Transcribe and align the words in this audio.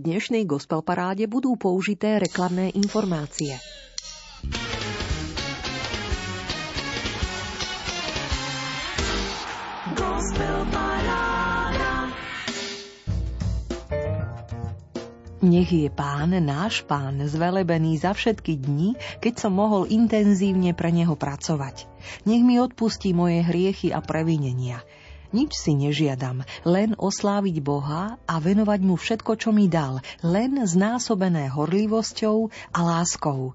dnešnej 0.00 0.48
gospel 0.48 0.80
paráde 0.80 1.28
budú 1.28 1.60
použité 1.60 2.16
reklamné 2.16 2.72
informácie. 2.72 3.60
Nech 15.40 15.72
je 15.72 15.88
pán, 15.88 16.36
náš 16.36 16.84
pán, 16.84 17.16
zvelebený 17.24 17.96
za 17.96 18.12
všetky 18.12 18.60
dni, 18.60 18.92
keď 19.24 19.34
som 19.40 19.56
mohol 19.56 19.88
intenzívne 19.88 20.76
pre 20.76 20.92
neho 20.92 21.16
pracovať. 21.16 21.88
Nech 22.28 22.44
mi 22.44 22.60
odpustí 22.60 23.16
moje 23.16 23.40
hriechy 23.40 23.88
a 23.88 24.04
previnenia. 24.04 24.84
Nič 25.30 25.54
si 25.54 25.78
nežiadam, 25.78 26.42
len 26.66 26.98
osláviť 26.98 27.62
Boha 27.62 28.18
a 28.26 28.34
venovať 28.42 28.80
mu 28.82 28.98
všetko, 28.98 29.38
čo 29.38 29.54
mi 29.54 29.70
dal, 29.70 30.02
len 30.26 30.58
znásobené 30.66 31.46
horlivosťou 31.54 32.50
a 32.74 32.78
láskou. 32.82 33.54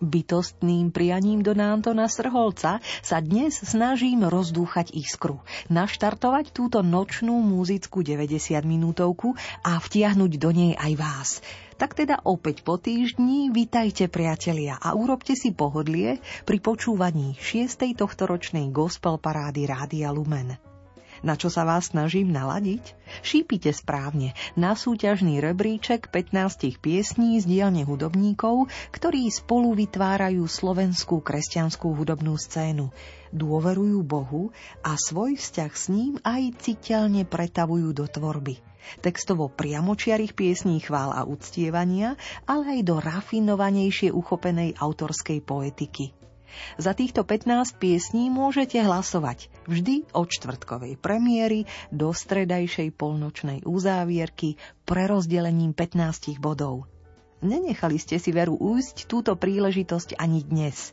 Bytostným 0.00 0.94
prianím 0.94 1.44
do 1.44 1.52
Nántona 1.52 2.08
Srholca 2.08 2.80
sa 3.04 3.18
dnes 3.20 3.58
snažím 3.60 4.24
rozdúchať 4.24 4.96
iskru, 4.96 5.44
naštartovať 5.68 6.56
túto 6.56 6.80
nočnú 6.80 7.36
múzickú 7.42 8.00
90 8.00 8.64
minútovku 8.64 9.36
a 9.60 9.76
vtiahnuť 9.76 10.32
do 10.40 10.50
nej 10.54 10.72
aj 10.78 10.92
vás. 10.94 11.28
Tak 11.74 11.98
teda 11.98 12.22
opäť 12.22 12.62
po 12.62 12.78
týždni 12.78 13.52
vitajte 13.52 14.08
priatelia 14.08 14.78
a 14.78 14.96
urobte 14.96 15.34
si 15.36 15.52
pohodlie 15.52 16.22
pri 16.46 16.58
počúvaní 16.62 17.34
6. 17.36 17.98
tohtoročnej 17.98 18.72
gospel 18.72 19.18
parády 19.18 19.68
Rádia 19.68 20.14
Lumen. 20.14 20.69
Na 21.20 21.36
čo 21.36 21.52
sa 21.52 21.68
vás 21.68 21.92
snažím 21.92 22.32
naladiť? 22.32 22.96
Šípite 23.20 23.68
správne 23.76 24.32
na 24.56 24.72
súťažný 24.72 25.36
rebríček 25.44 26.08
15 26.08 26.80
piesní 26.80 27.36
z 27.36 27.44
dielne 27.44 27.84
hudobníkov, 27.84 28.72
ktorí 28.88 29.28
spolu 29.28 29.76
vytvárajú 29.76 30.48
slovenskú 30.48 31.20
kresťanskú 31.20 31.92
hudobnú 31.92 32.40
scénu. 32.40 32.88
Dôverujú 33.36 34.00
Bohu 34.00 34.48
a 34.80 34.96
svoj 34.96 35.36
vzťah 35.36 35.72
s 35.76 35.84
ním 35.92 36.16
aj 36.24 36.56
citeľne 36.64 37.28
pretavujú 37.28 37.92
do 37.92 38.08
tvorby 38.08 38.70
textovo 39.04 39.46
priamočiarých 39.46 40.34
piesní 40.34 40.82
chvál 40.82 41.14
a 41.14 41.22
uctievania, 41.22 42.18
ale 42.48 42.80
aj 42.80 42.80
do 42.82 42.96
rafinovanejšie 42.98 44.10
uchopenej 44.10 44.74
autorskej 44.80 45.44
poetiky. 45.44 46.19
Za 46.76 46.92
týchto 46.96 47.22
15 47.26 47.78
piesní 47.78 48.28
môžete 48.28 48.80
hlasovať 48.80 49.50
vždy 49.66 50.10
od 50.14 50.26
čtvrtkovej 50.28 50.98
premiéry 50.98 51.68
do 51.94 52.10
stredajšej 52.10 52.94
polnočnej 52.94 53.66
uzávierky 53.66 54.58
prerozdelením 54.84 55.72
15 55.72 56.38
bodov. 56.42 56.90
Nenechali 57.40 57.96
ste 57.96 58.20
si 58.20 58.30
veru 58.36 58.58
újsť 58.60 59.08
túto 59.08 59.32
príležitosť 59.32 60.20
ani 60.20 60.44
dnes. 60.44 60.92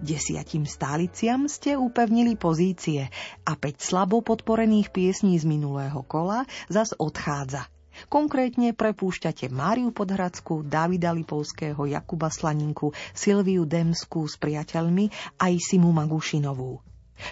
Desiatim 0.00 0.66
stáliciam 0.66 1.46
ste 1.46 1.78
upevnili 1.78 2.34
pozície 2.34 3.12
a 3.46 3.52
5 3.54 3.78
slabo 3.78 4.24
podporených 4.24 4.90
piesní 4.90 5.38
z 5.38 5.44
minulého 5.46 6.02
kola 6.02 6.48
zas 6.72 6.96
odchádza– 6.96 7.68
Konkrétne 8.10 8.74
prepúšťate 8.74 9.50
Máriu 9.50 9.94
Podhradskú, 9.94 10.66
Davida 10.66 11.14
Lipovského, 11.14 11.86
Jakuba 11.86 12.28
Slaninku, 12.28 12.90
Silviu 13.14 13.64
Demskú 13.64 14.26
s 14.26 14.38
priateľmi 14.38 15.10
aj 15.38 15.52
Simu 15.58 15.90
Magušinovú. 15.94 16.82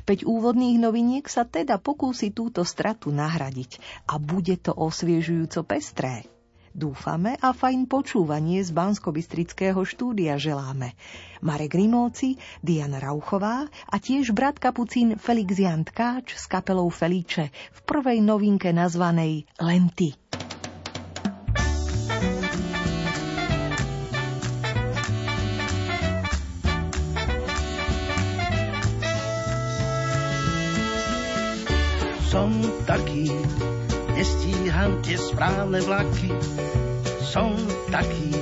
Peť 0.06 0.22
úvodných 0.22 0.78
noviniek 0.78 1.26
sa 1.26 1.42
teda 1.42 1.82
pokúsi 1.82 2.30
túto 2.30 2.62
stratu 2.62 3.10
nahradiť 3.10 3.82
a 4.06 4.22
bude 4.22 4.54
to 4.62 4.70
osviežujúco 4.70 5.66
pestré. 5.66 6.22
Dúfame 6.72 7.36
a 7.36 7.52
fajn 7.52 7.84
počúvanie 7.84 8.64
z 8.64 8.72
bansko 8.72 9.12
štúdia 9.84 10.40
želáme. 10.40 10.96
Marek 11.44 11.76
Grimovci, 11.76 12.40
Diana 12.64 12.96
Rauchová 12.96 13.68
a 13.68 13.96
tiež 14.00 14.32
brat 14.32 14.56
kapucín 14.56 15.20
Felix 15.20 15.52
Jan 15.52 15.84
Tkáč 15.84 16.32
s 16.32 16.48
kapelou 16.48 16.88
Feliče 16.88 17.52
v 17.52 17.80
prvej 17.84 18.24
novinke 18.24 18.72
nazvanej 18.72 19.44
Lenty. 19.60 20.16
Som 32.32 32.48
taký, 32.88 33.28
nestíham 34.16 35.04
tie 35.04 35.20
správne 35.20 35.84
vlaky. 35.84 36.32
Som 37.20 37.52
taký, 37.92 38.32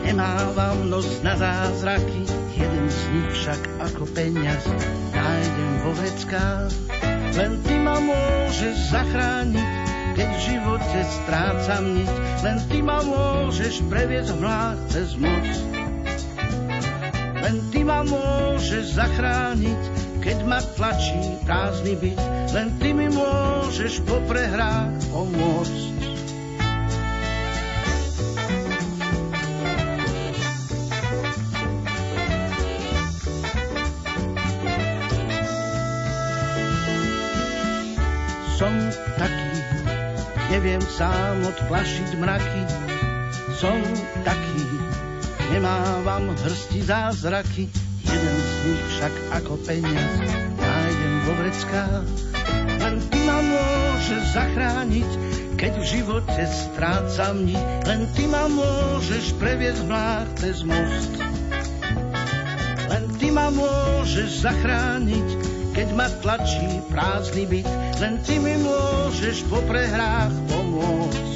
nemávam 0.00 0.88
nos 0.88 1.20
na 1.20 1.36
zázraky. 1.36 2.24
Jeden 2.56 2.88
z 2.88 3.00
nich 3.12 3.28
však 3.36 3.60
ako 3.84 4.08
peniaz 4.16 4.64
nájdem 5.12 5.72
vo 5.84 5.92
veckách. 5.92 6.72
Len 7.36 7.52
ty 7.68 7.76
ma 7.84 8.00
môžeš 8.00 8.76
zachrániť, 8.96 9.68
keď 10.16 10.28
v 10.32 10.40
živote 10.48 11.00
strácam 11.04 11.84
niť. 11.92 12.12
Len 12.48 12.56
ty 12.64 12.80
ma 12.80 13.04
môžeš 13.04 13.92
previesť 13.92 14.40
mlád 14.40 14.80
cez 14.88 15.20
most. 15.20 15.68
Len 17.44 17.60
ty 17.68 17.84
ma 17.84 18.08
môžeš 18.08 18.96
zachrániť, 18.96 20.01
keď 20.22 20.38
ma 20.46 20.62
tlačí 20.78 21.18
prázdny 21.42 21.98
byt, 21.98 22.20
len 22.54 22.70
ty 22.78 22.94
mi 22.94 23.10
môžeš 23.10 24.06
po 24.06 24.22
prehrách 24.30 24.94
pomôcť. 25.10 25.90
Som 38.54 38.78
taký, 39.18 39.52
neviem 40.54 40.82
sám 40.86 41.42
odplašiť 41.50 42.10
mraky, 42.22 42.62
som 43.58 43.82
taký, 44.22 44.62
nemávam 45.50 46.30
hrsti 46.46 46.80
zázraky, 46.86 47.66
jeden 48.06 48.36
z 48.38 48.51
nich 48.62 48.82
však 48.94 49.14
ako 49.42 49.58
peniaz 49.66 50.14
nájdem 50.54 51.14
vo 51.26 51.32
vreckách. 51.38 52.06
Len 52.82 52.96
ty 53.10 53.18
ma 53.26 53.38
môžeš 53.42 54.22
zachrániť, 54.34 55.10
keď 55.58 55.72
v 55.78 55.84
živote 55.86 56.42
strácam 56.46 57.42
niť. 57.42 57.66
Len 57.86 58.00
ty 58.14 58.24
ma 58.30 58.46
môžeš 58.46 59.34
previesť 59.38 59.82
mlád 59.86 60.28
cez 60.38 60.62
most. 60.62 61.12
Len 62.90 63.04
ty 63.18 63.34
ma 63.34 63.50
môžeš 63.50 64.46
zachrániť, 64.46 65.28
keď 65.74 65.88
ma 65.98 66.06
tlačí 66.22 66.82
prázdny 66.90 67.44
byt. 67.46 67.68
Len 67.98 68.18
ty 68.22 68.38
mi 68.38 68.58
môžeš 68.62 69.46
po 69.50 69.58
prehrách 69.66 70.34
pomôcť. 70.50 71.31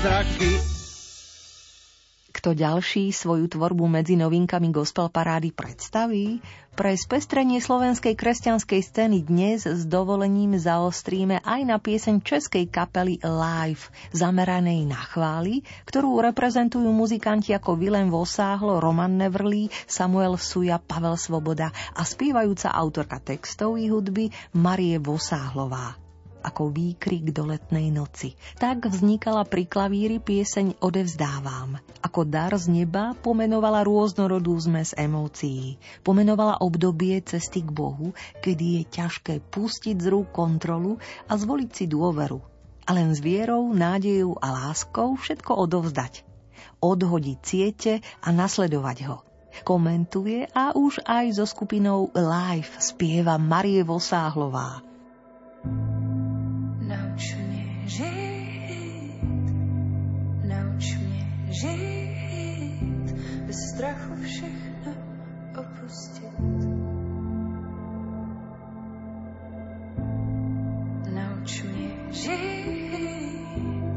Zázraky. 0.00 0.56
Kto 2.32 2.56
ďalší 2.56 3.12
svoju 3.12 3.52
tvorbu 3.52 3.84
medzi 3.84 4.16
novinkami 4.16 4.72
gospel 4.72 5.12
parády 5.12 5.52
predstaví? 5.52 6.40
Pre 6.72 6.96
spestrenie 6.96 7.60
slovenskej 7.60 8.16
kresťanskej 8.16 8.80
scény 8.80 9.20
dnes 9.28 9.68
s 9.68 9.84
dovolením 9.84 10.56
zaostríme 10.56 11.44
aj 11.44 11.60
na 11.68 11.76
pieseň 11.76 12.24
českej 12.24 12.64
kapely 12.72 13.20
Live, 13.20 13.92
zameranej 14.16 14.88
na 14.88 14.96
chvály, 14.96 15.60
ktorú 15.84 16.24
reprezentujú 16.24 16.88
muzikanti 16.88 17.52
ako 17.52 17.76
Vilem 17.76 18.08
Vosáhlo, 18.08 18.80
Roman 18.80 19.20
Nevrlý, 19.20 19.68
Samuel 19.84 20.40
Suja, 20.40 20.80
Pavel 20.80 21.20
Svoboda 21.20 21.76
a 21.92 22.08
spievajúca 22.08 22.72
autorka 22.72 23.20
textov 23.20 23.76
i 23.76 23.92
hudby 23.92 24.32
Marie 24.56 24.96
Vosáhlová 24.96 25.99
ako 26.40 26.72
výkrik 26.72 27.30
do 27.30 27.46
letnej 27.48 27.92
noci. 27.92 28.34
Tak 28.56 28.88
vznikala 28.88 29.44
pri 29.44 29.68
klavíri 29.68 30.18
pieseň 30.18 30.80
Odevzdávam. 30.80 31.76
Ako 32.00 32.24
dar 32.24 32.56
z 32.56 32.72
neba 32.72 33.12
pomenovala 33.14 33.84
rôznorodú 33.84 34.56
zmes 34.58 34.96
emócií. 34.96 35.76
Pomenovala 36.00 36.58
obdobie 36.64 37.20
cesty 37.20 37.60
k 37.60 37.70
Bohu, 37.70 38.16
kedy 38.40 38.80
je 38.80 38.82
ťažké 38.88 39.34
pustiť 39.52 39.96
z 40.00 40.06
rúk 40.08 40.32
kontrolu 40.32 40.96
a 41.28 41.36
zvoliť 41.36 41.70
si 41.70 41.84
dôveru. 41.86 42.40
A 42.88 42.90
len 42.96 43.12
s 43.14 43.20
vierou, 43.22 43.70
nádejou 43.70 44.40
a 44.40 44.50
láskou 44.66 45.14
všetko 45.14 45.54
odovzdať. 45.68 46.26
Odhodiť 46.80 47.38
siete 47.44 47.92
a 48.24 48.28
nasledovať 48.32 48.98
ho. 49.06 49.16
Komentuje 49.62 50.48
a 50.54 50.72
už 50.72 51.04
aj 51.04 51.36
so 51.36 51.44
skupinou 51.44 52.08
Live 52.16 52.80
spieva 52.80 53.36
Marie 53.36 53.84
Vosáhlová. 53.84 54.80
Nauč 55.60 55.99
bez 63.50 63.70
strachu 63.74 64.14
všechno 64.22 64.92
opustit. 65.58 66.38
Nauč 71.14 71.62
mě 71.62 71.90
žít, 72.10 73.96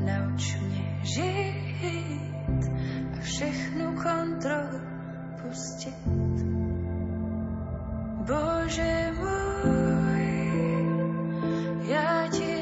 nauč 0.00 0.56
mě 0.60 1.00
žít 1.02 2.64
a 3.18 3.20
všechnu 3.20 3.94
kontrolu 4.02 4.80
pustit. 5.42 6.44
Bože 8.26 9.12
můj, 9.18 10.24
já 11.88 12.28
ti 12.30 12.53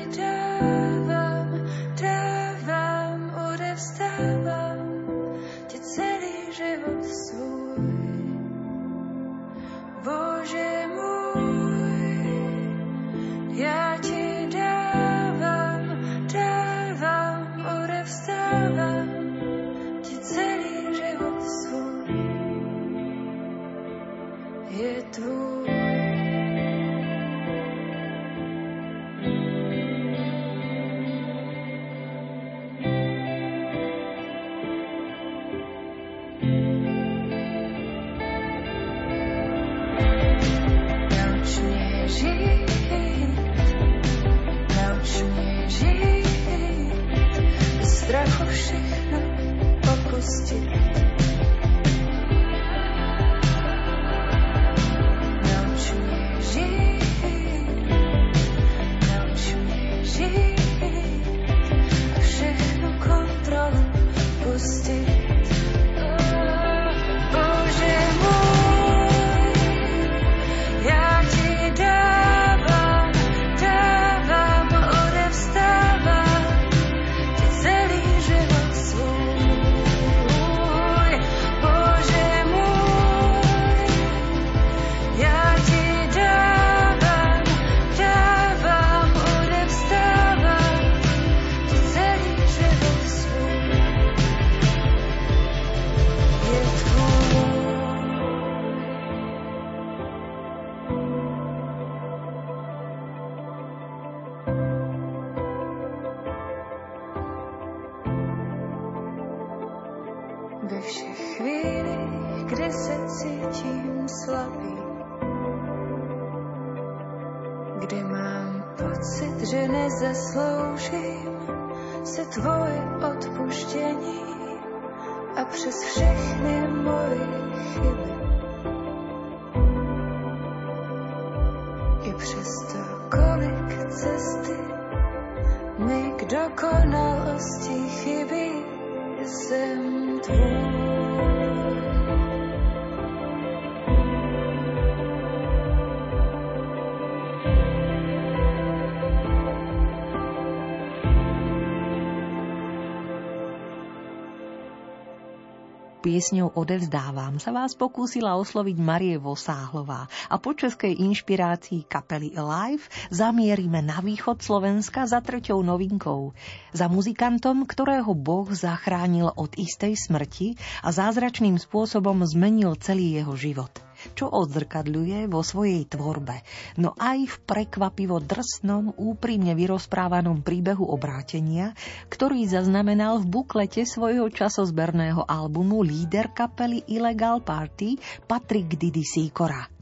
Piesňou 156.12 156.52
Odevzdávam 156.60 157.40
sa 157.40 157.56
vás 157.56 157.72
pokúsila 157.72 158.36
osloviť 158.36 158.76
Marie 158.76 159.16
Vosáhlová 159.16 160.12
a 160.28 160.36
po 160.36 160.52
českej 160.52 161.00
inšpirácii 161.08 161.88
kapely 161.88 162.36
Alive 162.36 162.84
zamierime 163.08 163.80
na 163.80 163.96
východ 163.96 164.44
Slovenska 164.44 165.08
za 165.08 165.24
treťou 165.24 165.64
novinkou. 165.64 166.36
Za 166.76 166.92
muzikantom, 166.92 167.64
ktorého 167.64 168.12
Boh 168.12 168.44
zachránil 168.52 169.32
od 169.32 169.56
istej 169.56 169.96
smrti 169.96 170.60
a 170.84 170.92
zázračným 170.92 171.56
spôsobom 171.56 172.20
zmenil 172.28 172.76
celý 172.76 173.16
jeho 173.16 173.32
život 173.32 173.72
čo 174.12 174.30
odzrkadľuje 174.30 175.26
vo 175.26 175.40
svojej 175.40 175.88
tvorbe, 175.88 176.44
no 176.78 176.94
aj 176.96 177.18
v 177.26 177.36
prekvapivo 177.42 178.20
drsnom, 178.22 178.94
úprimne 178.96 179.56
vyrozprávanom 179.58 180.44
príbehu 180.44 180.86
obrátenia, 180.86 181.74
ktorý 182.12 182.46
zaznamenal 182.46 183.18
v 183.24 183.42
buklete 183.42 183.82
svojho 183.88 184.28
časozberného 184.28 185.24
albumu 185.26 185.82
líder 185.82 186.30
kapely 186.30 186.84
Illegal 186.86 187.40
Party 187.42 187.96
Patrick 188.28 188.76
Didi 188.78 189.02
Sikora. 189.02 189.72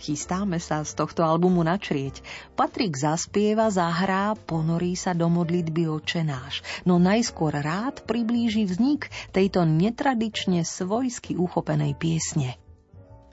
Chystáme 0.00 0.56
sa 0.56 0.80
z 0.80 0.96
tohto 0.96 1.20
albumu 1.20 1.60
načrieť. 1.60 2.24
Patrik 2.56 2.96
zaspieva, 2.96 3.68
zahrá, 3.68 4.32
ponorí 4.32 4.96
sa 4.96 5.12
do 5.12 5.28
modlitby 5.28 5.92
očenáš, 5.92 6.64
no 6.88 6.96
najskôr 6.96 7.52
rád 7.52 8.00
priblíži 8.08 8.64
vznik 8.64 9.12
tejto 9.36 9.68
netradične 9.68 10.64
svojsky 10.64 11.36
uchopenej 11.36 11.92
piesne 12.00 12.56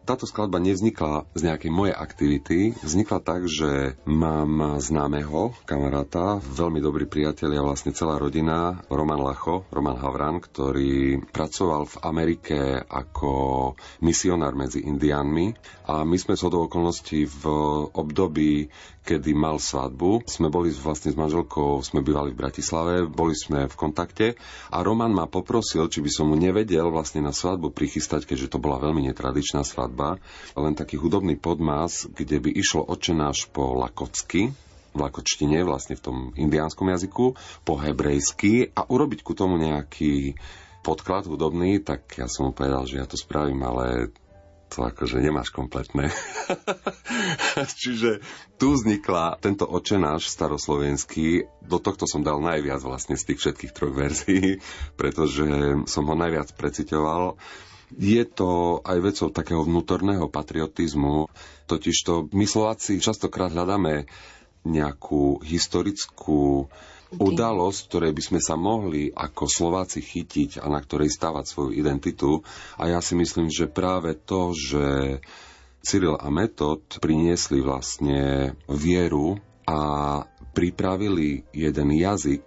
táto 0.07 0.23
skladba 0.23 0.63
nevznikla 0.63 1.27
z 1.35 1.41
nejakej 1.51 1.67
mojej 1.67 1.91
aktivity. 1.91 2.59
Vznikla 2.79 3.19
tak, 3.19 3.51
že 3.51 3.99
mám 4.07 4.79
známeho 4.79 5.51
kamaráta, 5.67 6.39
veľmi 6.39 6.79
dobrý 6.79 7.03
priateľ 7.03 7.59
a 7.59 7.67
vlastne 7.67 7.91
celá 7.91 8.15
rodina, 8.15 8.79
Roman 8.87 9.19
Lacho, 9.19 9.67
Roman 9.67 9.99
Havran, 9.99 10.39
ktorý 10.39 11.19
pracoval 11.35 11.91
v 11.91 11.95
Amerike 12.07 12.59
ako 12.87 13.75
misionár 13.99 14.55
medzi 14.55 14.79
indiánmi 14.79 15.51
a 15.91 16.07
my 16.07 16.15
sme 16.15 16.39
z 16.39 16.47
okolností 16.47 17.27
v 17.27 17.43
období, 17.91 18.71
kedy 19.07 19.31
mal 19.31 19.55
svadbu. 19.55 20.27
Sme 20.27 20.51
boli 20.51 20.75
vlastne 20.75 21.15
s 21.15 21.17
manželkou, 21.17 21.79
sme 21.79 22.03
bývali 22.03 22.35
v 22.35 22.39
Bratislave, 22.43 23.07
boli 23.07 23.31
sme 23.31 23.71
v 23.71 23.75
kontakte. 23.79 24.35
A 24.67 24.83
Roman 24.83 25.15
ma 25.15 25.31
poprosil, 25.31 25.87
či 25.87 26.03
by 26.03 26.11
som 26.11 26.27
mu 26.27 26.35
nevedel 26.35 26.91
vlastne 26.91 27.23
na 27.23 27.31
svadbu 27.31 27.71
prichystať, 27.71 28.27
keďže 28.27 28.51
to 28.51 28.59
bola 28.59 28.83
veľmi 28.83 29.07
netradičná 29.07 29.63
svadba, 29.63 30.19
len 30.59 30.75
taký 30.75 30.99
hudobný 30.99 31.39
podmas, 31.39 32.03
kde 32.03 32.43
by 32.43 32.51
išlo 32.51 32.83
očenáš 32.83 33.47
po 33.47 33.79
lakocky, 33.79 34.51
v 34.91 34.99
lakočtine, 34.99 35.63
vlastne 35.63 35.95
v 35.95 36.03
tom 36.03 36.17
indiánskom 36.35 36.89
jazyku, 36.91 37.37
po 37.63 37.73
hebrejsky. 37.79 38.75
A 38.75 38.83
urobiť 38.83 39.23
ku 39.23 39.31
tomu 39.37 39.55
nejaký 39.55 40.35
podklad 40.81 41.29
hudobný, 41.29 41.79
tak 41.79 42.17
ja 42.19 42.27
som 42.27 42.49
mu 42.49 42.51
povedal, 42.51 42.83
že 42.89 42.99
ja 42.99 43.07
to 43.07 43.15
spravím, 43.15 43.63
ale 43.63 44.11
to 44.67 44.83
akože 44.83 45.23
nemáš 45.23 45.49
kompletné. 45.55 46.11
Čiže 47.81 48.19
tu 48.59 48.75
vznikla 48.75 49.39
tento 49.39 49.63
očenáš 49.63 50.27
staroslovenský. 50.27 51.47
Do 51.63 51.79
tohto 51.79 52.03
som 52.05 52.23
dal 52.23 52.43
najviac 52.43 52.83
vlastne 52.83 53.15
z 53.15 53.33
tých 53.33 53.39
všetkých 53.43 53.75
troch 53.75 53.93
verzií, 53.95 54.59
pretože 54.99 55.47
som 55.87 56.03
ho 56.07 56.15
najviac 56.15 56.51
precitoval. 56.53 57.39
Je 57.95 58.19
to 58.27 58.83
aj 58.83 58.97
vecou 58.99 59.31
takého 59.31 59.63
vnútorného 59.63 60.27
patriotizmu, 60.27 61.31
totižto 61.71 62.35
my 62.35 62.43
Slováci 62.43 62.99
častokrát 62.99 63.47
hľadáme 63.47 64.11
nejakú 64.67 65.39
historickú 65.39 66.67
udalosť, 67.15 67.79
ktorej 67.87 68.11
by 68.11 68.23
sme 68.23 68.39
sa 68.43 68.59
mohli 68.59 69.07
ako 69.07 69.47
Slováci 69.47 70.03
chytiť 70.03 70.59
a 70.59 70.67
na 70.67 70.83
ktorej 70.83 71.07
stávať 71.07 71.45
svoju 71.47 71.71
identitu. 71.71 72.43
A 72.75 72.91
ja 72.91 72.99
si 72.99 73.15
myslím, 73.15 73.47
že 73.47 73.71
práve 73.71 74.19
to, 74.19 74.51
že 74.51 75.17
Cyril 75.79 76.19
a 76.19 76.27
Metod 76.27 76.83
priniesli 76.99 77.63
vlastne 77.63 78.51
vieru 78.67 79.39
a 79.63 79.79
pripravili 80.51 81.47
jeden 81.55 81.89
jazyk, 81.95 82.43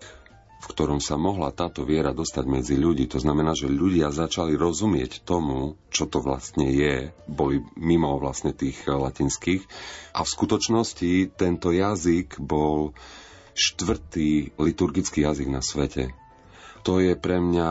v 0.61 0.67
ktorom 0.69 1.01
sa 1.01 1.17
mohla 1.17 1.49
táto 1.57 1.89
viera 1.89 2.13
dostať 2.13 2.45
medzi 2.45 2.77
ľudí. 2.77 3.09
To 3.09 3.17
znamená, 3.17 3.57
že 3.57 3.73
ľudia 3.73 4.13
začali 4.13 4.61
rozumieť 4.61 5.25
tomu, 5.25 5.81
čo 5.89 6.05
to 6.05 6.21
vlastne 6.21 6.69
je. 6.69 7.17
Boli 7.25 7.65
mimo 7.81 8.21
vlastne 8.21 8.53
tých 8.53 8.85
latinských. 8.85 9.65
A 10.13 10.21
v 10.21 10.33
skutočnosti 10.37 11.33
tento 11.33 11.73
jazyk 11.73 12.37
bol 12.37 12.93
štvrtý 13.55 14.57
liturgický 14.57 15.27
jazyk 15.27 15.49
na 15.51 15.61
svete. 15.61 16.15
To 16.89 16.97
je 16.97 17.13
pre 17.13 17.37
mňa 17.39 17.71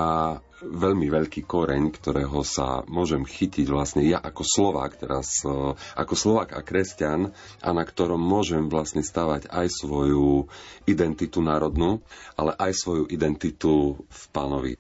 veľmi 0.59 1.07
veľký 1.07 1.48
koreň, 1.48 1.89
ktorého 1.95 2.43
sa 2.43 2.83
môžem 2.86 3.24
chytiť 3.24 3.65
vlastne 3.71 4.03
ja 4.03 4.19
ako 4.19 4.43
Slovák 4.43 5.00
teraz, 5.00 5.41
e, 5.48 5.74
ako 5.75 6.13
Slovák 6.13 6.51
a 6.53 6.62
kresťan 6.62 7.31
a 7.63 7.69
na 7.71 7.83
ktorom 7.88 8.19
môžem 8.19 8.67
vlastne 8.67 9.00
stavať 9.00 9.48
aj 9.48 9.67
svoju 9.71 10.51
identitu 10.83 11.39
národnú, 11.39 12.03
ale 12.36 12.53
aj 12.59 12.75
svoju 12.75 13.03
identitu 13.07 14.03
v 14.03 14.24
pánovi. 14.36 14.74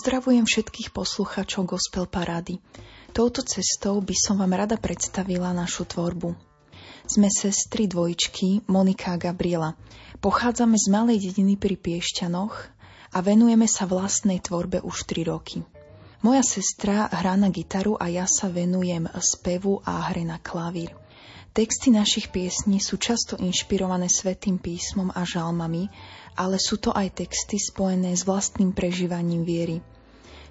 Pozdravujem 0.00 0.48
všetkých 0.48 0.96
poslucháčov 0.96 1.76
Gospel 1.76 2.08
Parády. 2.08 2.56
Touto 3.12 3.44
cestou 3.44 4.00
by 4.00 4.16
som 4.16 4.40
vám 4.40 4.56
rada 4.56 4.80
predstavila 4.80 5.52
našu 5.52 5.84
tvorbu. 5.84 6.32
Sme 7.04 7.28
sestry 7.28 7.84
dvojčky 7.84 8.64
Monika 8.64 9.12
a 9.12 9.20
Gabriela. 9.20 9.76
Pochádzame 10.24 10.80
z 10.80 10.88
malej 10.88 11.28
dediny 11.28 11.60
pri 11.60 11.76
Piešťanoch 11.76 12.72
a 13.12 13.18
venujeme 13.20 13.68
sa 13.68 13.84
vlastnej 13.84 14.40
tvorbe 14.40 14.80
už 14.80 15.04
3 15.04 15.28
roky. 15.28 15.60
Moja 16.24 16.48
sestra 16.48 17.04
hrá 17.12 17.36
na 17.36 17.52
gitaru 17.52 18.00
a 18.00 18.08
ja 18.08 18.24
sa 18.24 18.48
venujem 18.48 19.04
spevu 19.20 19.84
a 19.84 20.08
hre 20.08 20.24
na 20.24 20.40
klavír. 20.40 20.96
Texty 21.50 21.90
našich 21.90 22.30
piesní 22.30 22.78
sú 22.78 22.94
často 22.94 23.34
inšpirované 23.34 24.06
svetým 24.06 24.62
písmom 24.62 25.10
a 25.10 25.26
žalmami, 25.26 25.90
ale 26.38 26.62
sú 26.62 26.78
to 26.78 26.94
aj 26.94 27.26
texty 27.26 27.58
spojené 27.58 28.14
s 28.14 28.22
vlastným 28.22 28.70
prežívaním 28.70 29.42
viery. 29.42 29.82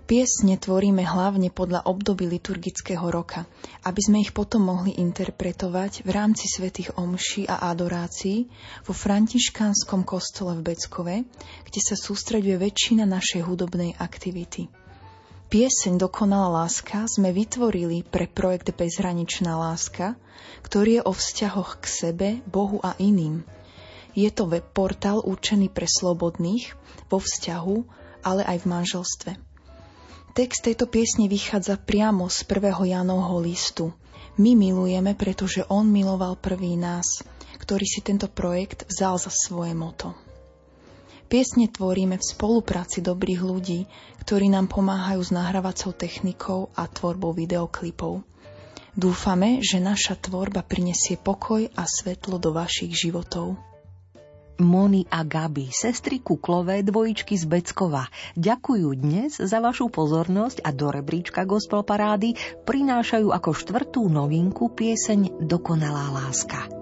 Piesne 0.09 0.57
tvoríme 0.57 1.05
hlavne 1.05 1.53
podľa 1.53 1.85
období 1.85 2.25
liturgického 2.25 3.13
roka, 3.13 3.45
aby 3.85 4.01
sme 4.01 4.17
ich 4.25 4.33
potom 4.33 4.65
mohli 4.65 4.97
interpretovať 4.97 6.01
v 6.01 6.09
rámci 6.09 6.49
svätých 6.49 6.97
omší 6.97 7.45
a 7.45 7.69
adorácií 7.69 8.49
vo 8.83 8.91
františkánskom 8.91 10.01
kostole 10.03 10.57
v 10.57 10.73
Beckove, 10.73 11.15
kde 11.63 11.79
sa 11.79 11.93
sústreďuje 11.93 12.57
väčšina 12.57 13.05
našej 13.05 13.45
hudobnej 13.45 13.93
aktivity. 14.01 14.78
Pieseň 15.49 15.97
Dokonalá 15.97 16.61
láska 16.61 17.09
sme 17.09 17.33
vytvorili 17.33 18.05
pre 18.05 18.29
projekt 18.29 18.69
Bezhraničná 18.69 19.57
láska, 19.57 20.13
ktorý 20.61 21.01
je 21.01 21.07
o 21.09 21.09
vzťahoch 21.09 21.81
k 21.81 21.85
sebe, 21.89 22.27
Bohu 22.45 22.77
a 22.85 22.93
iným. 23.01 23.41
Je 24.13 24.29
to 24.29 24.45
web 24.45 24.61
portál 24.61 25.25
určený 25.25 25.73
pre 25.73 25.89
slobodných, 25.89 26.77
vo 27.09 27.17
vzťahu, 27.17 27.77
ale 28.21 28.45
aj 28.45 28.61
v 28.61 28.69
manželstve. 28.69 29.31
Text 30.37 30.69
tejto 30.69 30.85
piesne 30.85 31.25
vychádza 31.25 31.81
priamo 31.81 32.29
z 32.29 32.45
prvého 32.45 32.85
Janovho 32.85 33.41
listu. 33.41 33.89
My 34.37 34.53
milujeme, 34.53 35.17
pretože 35.17 35.65
on 35.65 35.89
miloval 35.89 36.37
prvý 36.37 36.77
nás, 36.77 37.25
ktorý 37.57 37.89
si 37.89 38.05
tento 38.05 38.29
projekt 38.29 38.85
vzal 38.85 39.17
za 39.17 39.33
svoje 39.33 39.73
moto. 39.73 40.13
Piesne 41.29 41.69
tvoríme 41.69 42.17
v 42.17 42.25
spolupráci 42.25 43.05
dobrých 43.05 43.41
ľudí, 43.45 43.85
ktorí 44.29 44.53
nám 44.53 44.69
pomáhajú 44.69 45.25
s 45.25 45.33
nahrávacou 45.33 45.89
technikou 45.89 46.69
a 46.77 46.85
tvorbou 46.85 47.33
videoklipov. 47.33 48.21
Dúfame, 48.93 49.57
že 49.65 49.81
naša 49.81 50.21
tvorba 50.21 50.61
prinesie 50.61 51.17
pokoj 51.17 51.65
a 51.73 51.89
svetlo 51.89 52.37
do 52.37 52.53
vašich 52.53 52.93
životov. 52.93 53.57
Moni 54.61 55.09
a 55.09 55.25
Gabi, 55.25 55.73
sestry 55.73 56.21
Kuklové 56.21 56.85
dvojičky 56.85 57.41
z 57.41 57.49
Beckova. 57.49 58.05
Ďakujú 58.37 58.93
dnes 59.01 59.41
za 59.41 59.57
vašu 59.57 59.89
pozornosť 59.89 60.61
a 60.61 60.69
do 60.77 60.93
rebríčka 60.93 61.41
Gospel 61.49 61.81
Parády 61.81 62.37
prinášajú 62.69 63.33
ako 63.33 63.49
štvrtú 63.49 64.05
novinku 64.13 64.69
pieseň 64.69 65.41
Dokonalá 65.41 66.13
láska. 66.13 66.78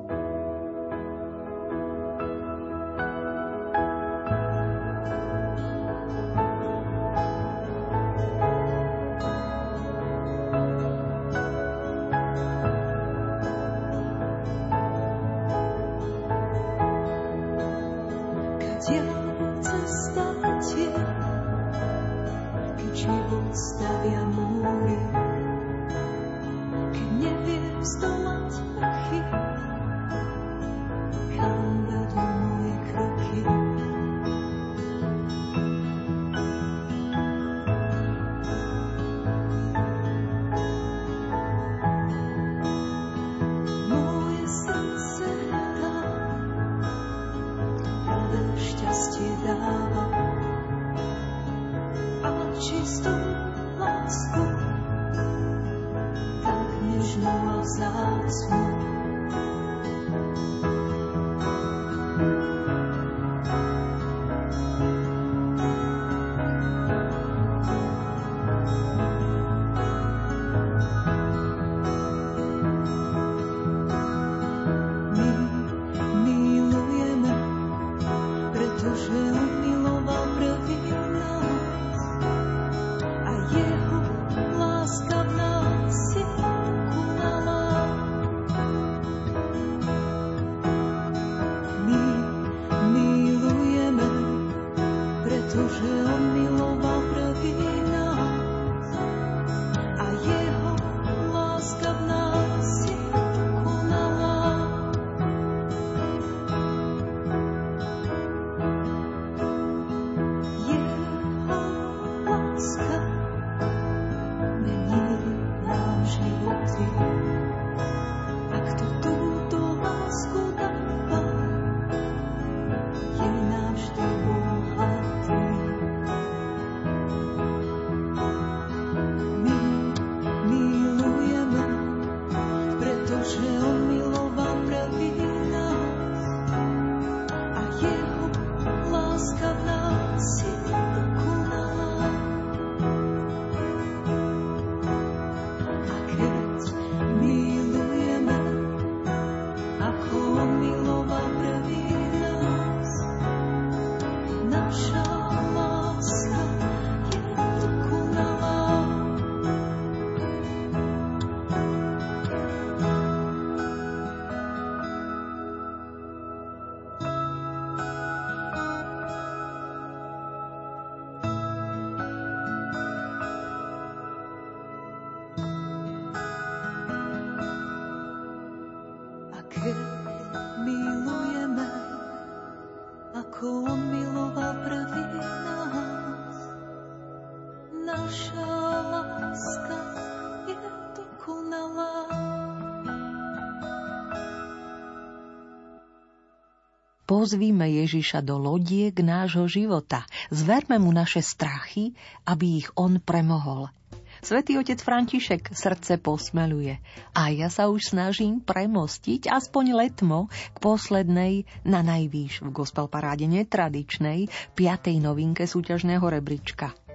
Pozvíme 197.17 197.65
Ježiša 197.65 198.21
do 198.21 198.37
lodiek 198.37 198.93
nášho 198.93 199.49
života. 199.49 200.05
Zverme 200.29 200.77
mu 200.77 200.93
naše 200.93 201.25
strachy, 201.25 201.97
aby 202.29 202.61
ich 202.61 202.69
on 202.77 203.01
premohol. 203.01 203.73
Svetý 204.21 204.61
otec 204.61 204.77
František 204.77 205.49
srdce 205.49 205.97
posmeluje 205.97 206.77
a 207.17 207.33
ja 207.33 207.49
sa 207.49 207.73
už 207.73 207.97
snažím 207.97 208.37
premostiť 208.37 209.33
aspoň 209.33 209.65
letmo 209.73 210.29
k 210.29 210.57
poslednej 210.61 211.49
na 211.65 211.81
najvýš 211.81 212.45
v 212.45 212.53
gospel 212.53 212.85
paráde 212.85 213.25
netradičnej 213.25 214.29
piatej 214.53 215.01
novinke 215.01 215.49
súťažného 215.49 216.05
rebríčka– 216.05 216.69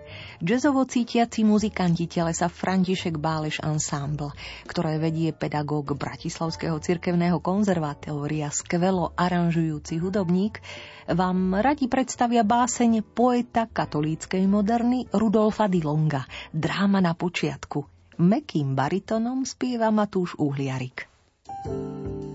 Jazzovo 0.42 0.82
cítiaci 0.82 1.46
muzikanti 1.46 2.10
telesa 2.10 2.50
František 2.50 3.14
Báleš 3.14 3.62
Ensemble, 3.62 4.34
ktoré 4.66 4.98
vedie 4.98 5.30
pedagóg 5.30 5.94
Bratislavského 5.94 6.82
cirkevného 6.82 7.38
konzervatória, 7.38 8.50
skvelo 8.50 9.14
aranžujúci 9.14 10.02
hudobník, 10.02 10.58
vám 11.06 11.54
radi 11.62 11.86
predstavia 11.86 12.42
báseň 12.42 13.06
poeta 13.14 13.70
katolíckej 13.70 14.42
moderny 14.50 15.06
Rudolfa 15.14 15.70
Dilonga, 15.70 16.26
Dráma 16.50 16.98
na 16.98 17.14
počiatku. 17.14 17.86
Mekým 18.18 18.74
baritonom 18.74 19.46
spieva 19.46 19.94
Matúš 19.94 20.34
Uhliarik. 20.42 21.06
thank 21.62 22.26
you 22.26 22.31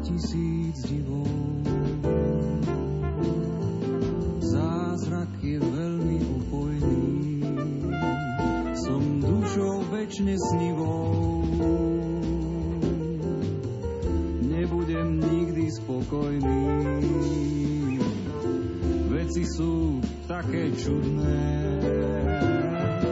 tisíc 0.00 0.76
divov. 0.88 1.28
Zázrak 4.40 5.32
je 5.44 5.58
veľmi 5.60 6.18
upojný, 6.40 7.04
som 8.80 9.02
dušou 9.20 9.84
väčšine 9.92 10.34
snivou. 10.36 11.44
Nebudem 14.48 15.08
nikdy 15.20 15.64
spokojný, 15.80 16.60
veci 19.12 19.44
sú 19.44 20.00
také 20.24 20.72
čudné 20.80 21.44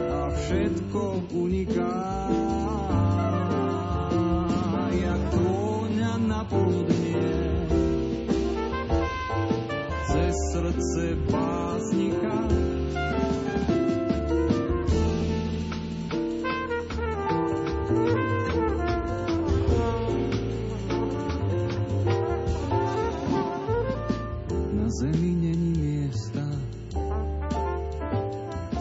a 0.09 0.21
všetko 0.33 1.01
uniká 1.37 1.93
poludnie 6.49 7.29
cez 10.09 10.35
srdce 10.53 11.15
básnika. 11.31 12.35
Na 24.73 24.87
zemi 24.89 25.31
není 25.37 26.09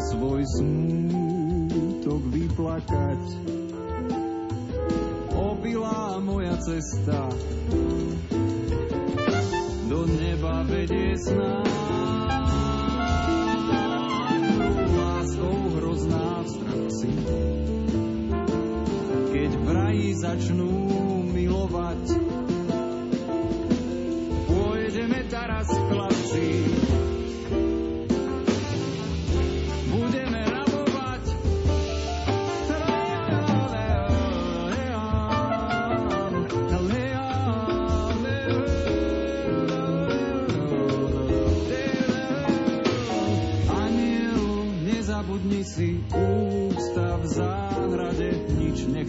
svoj 0.08 0.42
smútok 0.56 2.22
vyplakať. 2.32 3.20
Cesta 6.58 7.32
neba 10.78 10.94
vedie 10.94 11.18
snáď. 11.18 11.70
Láskou 14.94 15.58
hrozná 15.74 16.42
v 16.42 16.48
strachu 16.48 16.88
si, 16.94 17.10
keď 19.34 19.50
v 19.58 19.66
raji 19.74 20.08
začnú 20.22 20.72
milovať. 21.34 22.27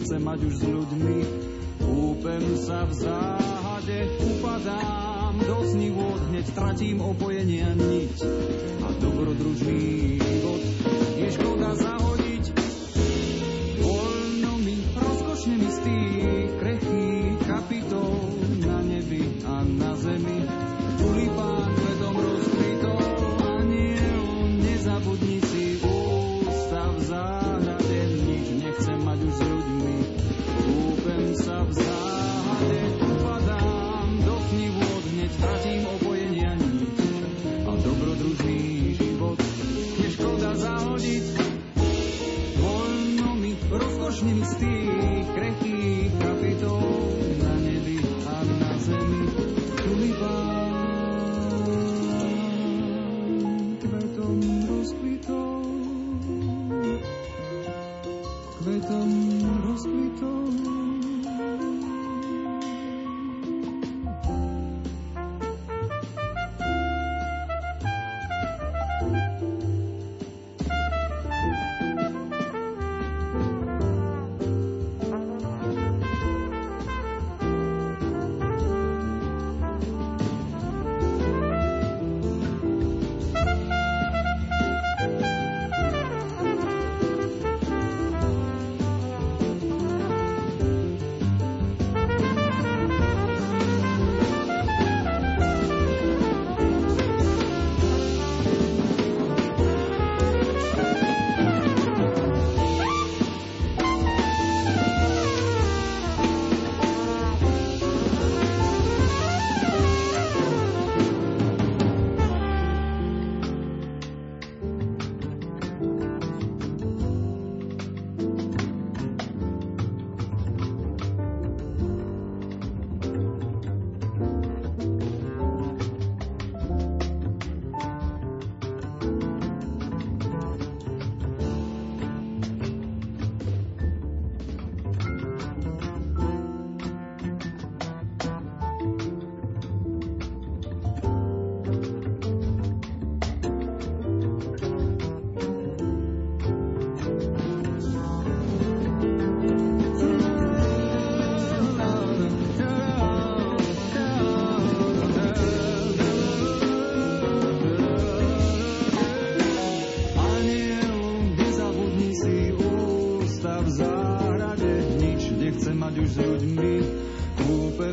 Nechce 0.09 0.25
mať 0.25 0.39
už 0.41 0.55
s 0.57 0.63
ľuďmi. 0.65 1.17
Kúpem 1.85 2.43
sa 2.57 2.81
v 2.89 2.93
záhade, 2.97 3.97
upadám 4.25 5.37
do 5.37 5.57
snívod, 5.69 6.19
hneď 6.33 6.49
tratím 6.57 6.97
opojenie 6.97 7.61
a 7.61 7.77
niť. 7.77 8.17
A 8.81 8.87
dobrodružný 8.97 10.17
život 10.17 10.61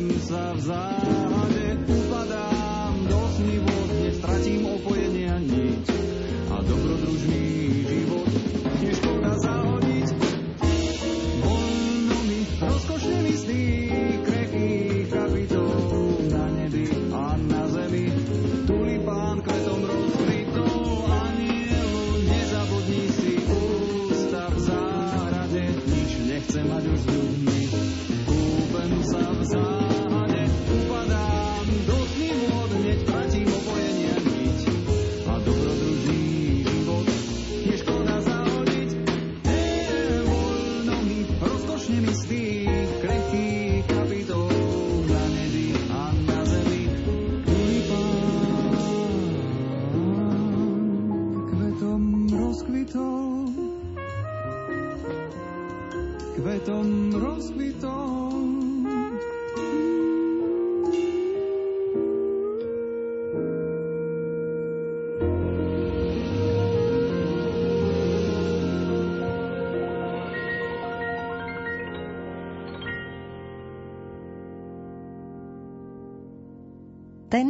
Kúpem 0.07 0.23
sa 0.23 0.55
v 0.55 1.56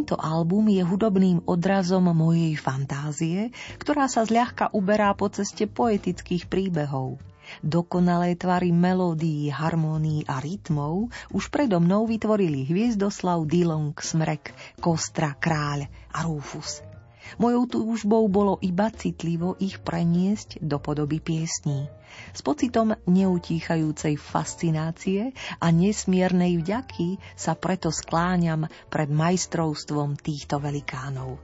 Tento 0.07 0.23
album 0.23 0.71
je 0.71 0.87
hudobným 0.87 1.43
odrazom 1.51 2.07
mojej 2.15 2.55
fantázie, 2.55 3.51
ktorá 3.75 4.07
sa 4.07 4.23
zľahka 4.23 4.71
uberá 4.71 5.11
po 5.11 5.27
ceste 5.27 5.67
poetických 5.67 6.47
príbehov. 6.47 7.19
Dokonalé 7.59 8.39
tvary 8.39 8.71
melódií, 8.71 9.51
harmónií 9.51 10.23
a 10.31 10.39
rytmov 10.39 11.11
už 11.35 11.51
predo 11.51 11.83
mnou 11.83 12.07
vytvorili 12.07 12.63
Hviezdoslav, 12.63 13.43
Dillon, 13.51 13.91
Smrek, 13.99 14.55
Kostra, 14.79 15.35
Kráľ 15.35 15.91
a 16.15 16.23
Rufus. 16.23 16.79
Mojou 17.35 17.67
túžbou 17.67 18.23
bolo 18.31 18.63
iba 18.63 18.87
citlivo 18.87 19.59
ich 19.59 19.75
preniesť 19.83 20.63
do 20.63 20.79
podoby 20.79 21.19
piesní. 21.19 21.91
S 22.35 22.45
pocitom 22.45 22.93
neutíchajúcej 23.07 24.17
fascinácie 24.19 25.31
a 25.61 25.67
nesmiernej 25.71 26.59
vďaky 26.59 27.17
sa 27.33 27.55
preto 27.55 27.89
skláňam 27.89 28.67
pred 28.91 29.09
majstrovstvom 29.09 30.19
týchto 30.19 30.61
velikánov. 30.61 31.39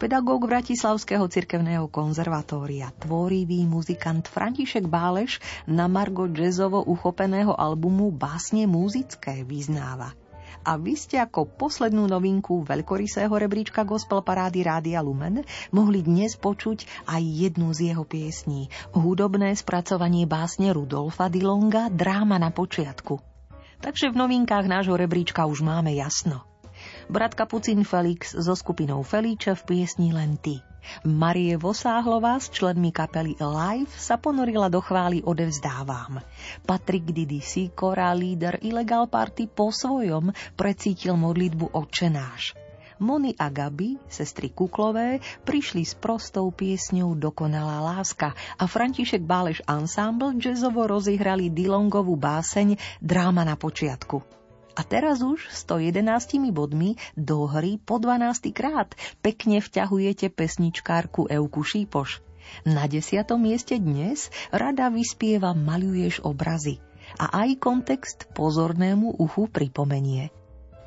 Pedagóg 0.00 0.48
Bratislavského 0.48 1.28
cirkevného 1.28 1.84
konzervatória, 1.92 2.88
tvorivý 3.04 3.68
muzikant 3.68 4.24
František 4.24 4.88
Báleš 4.88 5.36
na 5.68 5.92
margo 5.92 6.24
jazzovo 6.24 6.80
uchopeného 6.80 7.52
albumu 7.52 8.08
Básne 8.08 8.64
muzické 8.64 9.44
vyznáva– 9.44 10.16
a 10.64 10.76
vy 10.76 10.94
ste 10.96 11.16
ako 11.20 11.48
poslednú 11.56 12.04
novinku 12.04 12.62
veľkorysého 12.64 13.32
rebríčka 13.32 13.84
Gospel 13.88 14.20
Parády 14.20 14.64
Rádia 14.64 15.00
Lumen 15.00 15.42
mohli 15.72 16.04
dnes 16.04 16.36
počuť 16.36 17.08
aj 17.08 17.22
jednu 17.22 17.72
z 17.72 17.92
jeho 17.92 18.04
piesní. 18.04 18.68
Hudobné 18.92 19.56
spracovanie 19.56 20.28
básne 20.28 20.70
Rudolfa 20.70 21.32
Dilonga 21.32 21.88
Dráma 21.88 22.36
na 22.36 22.52
počiatku. 22.52 23.18
Takže 23.80 24.12
v 24.12 24.20
novinkách 24.20 24.68
nášho 24.68 24.92
rebríčka 24.92 25.48
už 25.48 25.64
máme 25.64 25.96
jasno. 25.96 26.44
Brat 27.08 27.36
Kapucín 27.36 27.84
Felix 27.84 28.36
so 28.36 28.52
skupinou 28.56 29.00
Felíče 29.00 29.56
v 29.56 29.62
piesni 29.64 30.12
Len 30.12 30.36
ty. 30.36 30.60
Marie 31.06 31.56
Vosáhlová 31.56 32.36
s 32.40 32.52
členmi 32.52 32.92
kapely 32.92 33.36
Alive 33.40 33.90
sa 33.94 34.20
ponorila 34.20 34.68
do 34.68 34.80
chvály 34.82 35.24
Odevzdávam. 35.24 36.20
Patrik 36.66 37.10
Didi 37.12 37.40
Sikora, 37.40 38.12
líder 38.12 38.60
Illegal 38.60 39.08
Party 39.08 39.48
po 39.48 39.72
svojom 39.72 40.32
precítil 40.58 41.16
modlitbu 41.16 41.72
Otčenáš. 41.72 42.58
Moni 43.00 43.32
a 43.40 43.48
Gabi, 43.48 43.96
sestry 44.12 44.52
Kuklové, 44.52 45.24
prišli 45.48 45.88
s 45.88 45.96
prostou 45.96 46.52
piesňou 46.52 47.16
Dokonalá 47.16 47.80
láska 47.80 48.36
a 48.60 48.64
František 48.68 49.24
Báleš 49.24 49.64
Ensemble 49.64 50.36
jazzovo 50.36 50.84
rozihrali 50.84 51.48
Dilongovú 51.48 52.20
báseň 52.20 52.76
Dráma 53.00 53.48
na 53.48 53.56
počiatku. 53.56 54.39
A 54.80 54.88
teraz 54.88 55.20
už 55.20 55.44
111 55.52 56.40
bodmi 56.56 56.96
do 57.12 57.44
hry 57.44 57.76
po 57.76 58.00
12 58.00 58.48
krát 58.48 58.96
pekne 59.20 59.60
vťahujete 59.60 60.32
pesničkárku 60.32 61.28
Euku 61.28 61.60
Šípoš. 61.60 62.24
Na 62.64 62.88
desiatom 62.88 63.44
mieste 63.44 63.76
dnes 63.76 64.32
rada 64.48 64.88
vyspieva 64.88 65.52
Maluješ 65.52 66.24
obrazy 66.24 66.80
a 67.20 67.44
aj 67.44 67.60
kontext 67.60 68.32
pozornému 68.32 69.20
uchu 69.20 69.52
pripomenie. 69.52 70.32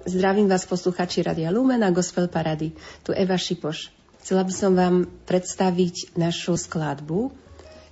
Zdravím 0.10 0.49
vás 0.49 0.65
posluchači 0.65 1.21
Radia 1.21 1.53
Lumen 1.53 1.86
a 1.86 1.93
Gospel 1.93 2.34
Parady. 2.34 2.73
Tu 3.06 3.13
Eva 3.13 3.38
Šipoš. 3.38 3.93
Chcela 4.25 4.41
by 4.41 4.53
som 4.58 4.73
vám 4.73 5.06
predstaviť 5.29 6.17
našu 6.17 6.58
skladbu, 6.58 7.29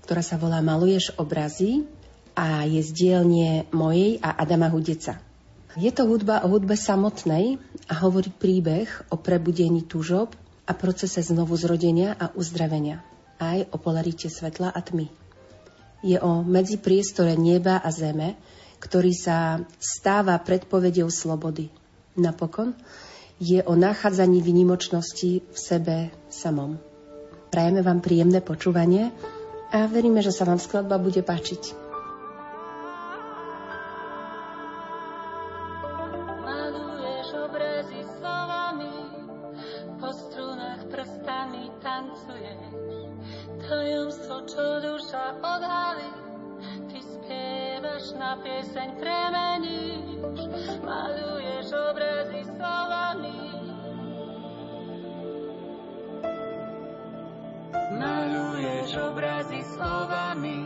ktorá 0.10 0.26
sa 0.26 0.42
volá 0.42 0.66
Maluješ 0.66 1.14
obrazy 1.22 1.86
a 2.34 2.66
je 2.66 2.82
z 2.82 2.90
dielne 2.90 3.70
mojej 3.70 4.18
a 4.18 4.42
Adama 4.42 4.66
Hudeca. 4.66 5.30
Je 5.80 5.88
to 5.96 6.04
hudba 6.04 6.44
o 6.44 6.52
hudbe 6.52 6.76
samotnej 6.76 7.56
a 7.88 7.94
hovorí 8.04 8.28
príbeh 8.28 9.08
o 9.08 9.16
prebudení 9.16 9.88
túžob 9.88 10.36
a 10.68 10.76
procese 10.76 11.24
znovu 11.24 11.56
zrodenia 11.56 12.12
a 12.20 12.28
uzdravenia. 12.36 13.00
Aj 13.40 13.64
o 13.72 13.80
polarite 13.80 14.28
svetla 14.28 14.76
a 14.76 14.80
tmy. 14.84 15.08
Je 16.04 16.20
o 16.20 16.44
medzipriestore 16.44 17.40
neba 17.40 17.80
a 17.80 17.88
zeme, 17.88 18.36
ktorý 18.84 19.16
sa 19.16 19.64
stáva 19.80 20.36
predpovedou 20.44 21.08
slobody. 21.08 21.72
Napokon 22.20 22.76
je 23.40 23.64
o 23.64 23.74
nachádzaní 23.80 24.44
vynimočnosti 24.44 25.32
v 25.40 25.58
sebe 25.58 26.12
samom. 26.28 26.76
Prajeme 27.48 27.80
vám 27.80 28.04
príjemné 28.04 28.44
počúvanie 28.44 29.16
a 29.72 29.88
veríme, 29.88 30.20
že 30.20 30.36
sa 30.36 30.44
vám 30.44 30.60
skladba 30.60 31.00
bude 31.00 31.24
páčiť. 31.24 31.90
Na 48.32 48.39
pieseň 48.39 48.89
premeníš, 48.96 50.39
maluješ 50.88 51.67
obrazy 51.76 52.48
slovami. 52.48 53.39
Maluješ 57.91 58.91
obrazy 59.04 59.60
slovami. 59.76 60.63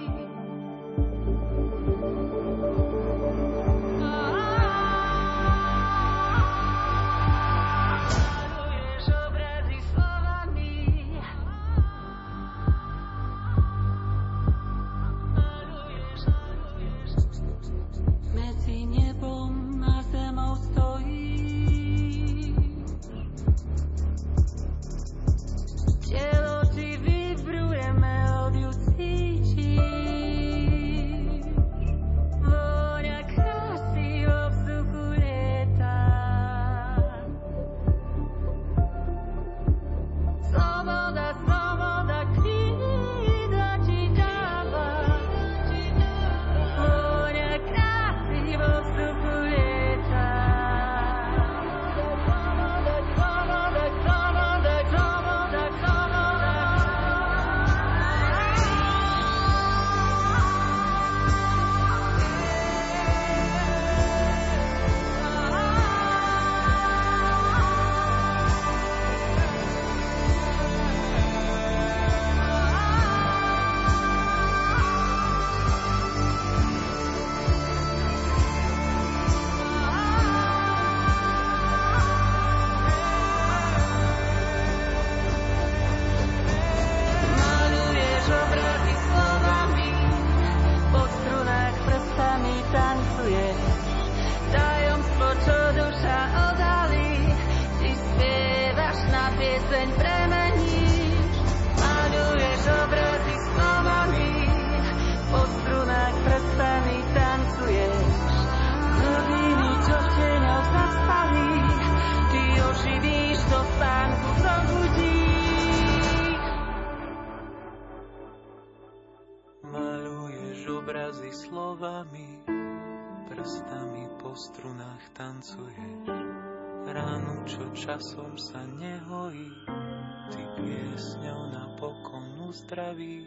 Uzdravíš. 132.75 133.23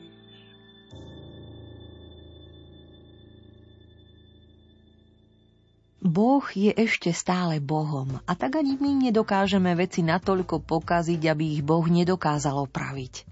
Boh 5.98 6.46
je 6.54 6.70
ešte 6.72 7.10
stále 7.10 7.58
Bohom 7.58 8.22
a 8.22 8.32
tak 8.38 8.60
ani 8.60 8.78
my 8.78 9.10
nedokážeme 9.10 9.74
veci 9.74 10.06
natoľko 10.06 10.62
pokaziť, 10.62 11.20
aby 11.26 11.58
ich 11.58 11.62
Boh 11.66 11.82
nedokázal 11.84 12.54
opraviť. 12.68 13.26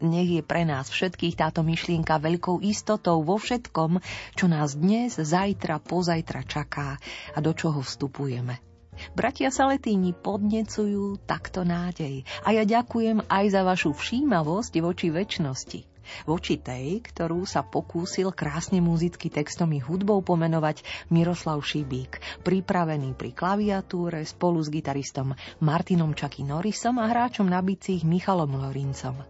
Nech 0.00 0.28
je 0.28 0.42
pre 0.44 0.64
nás 0.64 0.88
všetkých 0.88 1.36
táto 1.36 1.60
myšlienka 1.64 2.20
veľkou 2.20 2.60
istotou 2.64 3.20
vo 3.24 3.36
všetkom, 3.40 4.00
čo 4.36 4.46
nás 4.48 4.76
dnes, 4.76 5.16
zajtra, 5.16 5.80
pozajtra 5.80 6.44
čaká 6.44 6.96
a 7.36 7.38
do 7.40 7.52
čoho 7.52 7.80
vstupujeme. 7.84 8.69
Bratia 9.12 9.52
Saletíni 9.52 10.16
podnecujú 10.16 11.20
takto 11.24 11.66
nádej 11.66 12.24
a 12.44 12.54
ja 12.54 12.64
ďakujem 12.64 13.26
aj 13.26 13.44
za 13.50 13.62
vašu 13.64 13.96
všímavosť 13.96 14.72
voči 14.80 15.08
väčšnosti 15.12 15.80
voči 16.26 16.58
tej, 16.58 17.00
ktorú 17.06 17.46
sa 17.46 17.62
pokúsil 17.62 18.34
krásne 18.34 18.82
muzicky 18.82 19.30
textom 19.30 19.70
i 19.70 19.80
hudbou 19.80 20.20
pomenovať 20.26 20.82
Miroslav 21.14 21.62
Šibík, 21.62 22.18
pripravený 22.42 23.14
pri 23.14 23.30
klaviatúre 23.30 24.26
spolu 24.26 24.58
s 24.58 24.68
gitaristom 24.72 25.38
Martinom 25.62 26.10
Čaky 26.10 26.42
Norrisom 26.42 26.98
a 26.98 27.06
hráčom 27.06 27.46
na 27.46 27.62
bicích 27.62 28.02
Michalom 28.02 28.58
Lorincom. 28.58 29.22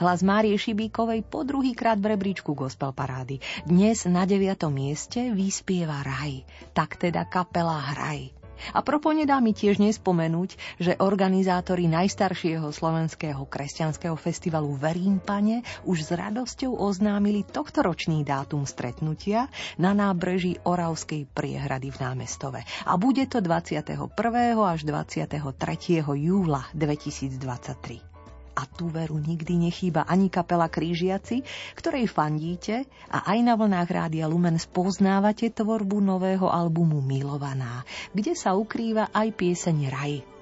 Hlas 0.00 0.24
Márie 0.24 0.56
Šibíkovej 0.56 1.20
po 1.28 1.44
druhýkrát 1.44 2.00
v 2.00 2.16
rebríčku 2.16 2.56
gospel 2.56 2.96
parády. 2.96 3.44
Dnes 3.68 4.08
na 4.08 4.24
9. 4.24 4.56
mieste 4.72 5.28
vyspieva 5.36 6.00
Raj, 6.00 6.48
tak 6.72 6.96
teda 6.96 7.28
kapela 7.28 7.76
Hraj. 7.92 8.35
A 8.74 8.80
propo 8.82 9.12
nedá 9.12 9.38
mi 9.38 9.52
tiež 9.52 9.78
nespomenúť, 9.78 10.80
že 10.80 10.98
organizátori 10.98 11.86
najstaršieho 11.86 12.68
slovenského 12.72 13.44
kresťanského 13.46 14.16
festivalu 14.18 14.74
Verímpane 14.74 15.62
už 15.84 16.08
s 16.08 16.10
radosťou 16.12 16.74
oznámili 16.74 17.44
tohtoročný 17.44 18.24
dátum 18.26 18.64
stretnutia 18.64 19.46
na 19.76 19.92
nábreží 19.92 20.58
Oravskej 20.64 21.28
priehrady 21.30 21.92
v 21.92 21.98
námestove. 22.02 22.60
A 22.88 22.92
bude 22.96 23.28
to 23.28 23.44
21. 23.44 24.10
až 24.56 24.80
23. 24.82 26.02
júla 26.02 26.66
2023 26.72 28.15
a 28.56 28.64
tú 28.64 28.88
veru 28.88 29.20
nikdy 29.20 29.68
nechýba 29.68 30.08
ani 30.08 30.32
kapela 30.32 30.72
Krížiaci, 30.72 31.44
ktorej 31.76 32.08
fandíte 32.08 32.88
a 33.12 33.28
aj 33.28 33.38
na 33.44 33.54
vlnách 33.54 33.88
Rádia 33.92 34.24
Lumen 34.24 34.56
spoznávate 34.56 35.52
tvorbu 35.52 36.00
nového 36.00 36.48
albumu 36.48 37.04
Milovaná, 37.04 37.84
kde 38.16 38.32
sa 38.32 38.56
ukrýva 38.56 39.12
aj 39.12 39.28
pieseň 39.36 39.76
Raj. 39.92 40.35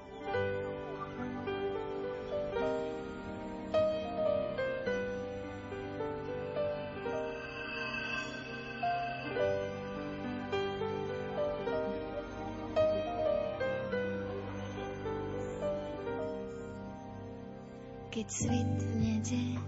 Keď 18.25 18.33
svitne 18.41 19.21
deň 19.21 19.61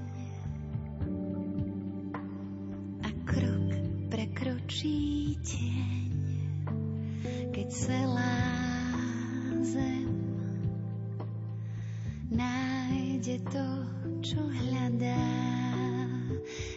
a 3.04 3.10
krok 3.28 3.68
prekročí 4.08 5.36
tieň, 5.44 6.08
keď 7.52 7.68
celá 7.68 8.40
zem 9.60 10.08
nájde 12.32 13.44
to, 13.52 13.68
čo 14.24 14.40
hľadá. 14.40 15.28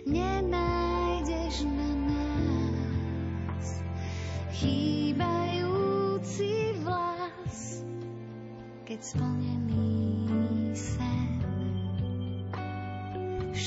Nenájdeš 0.04 1.64
na 1.64 1.92
nás 2.12 3.68
chýbajúci 4.52 5.16
vlas, 6.84 7.88
keď 8.84 9.00
splnený 9.00 9.96
sen 10.76 11.09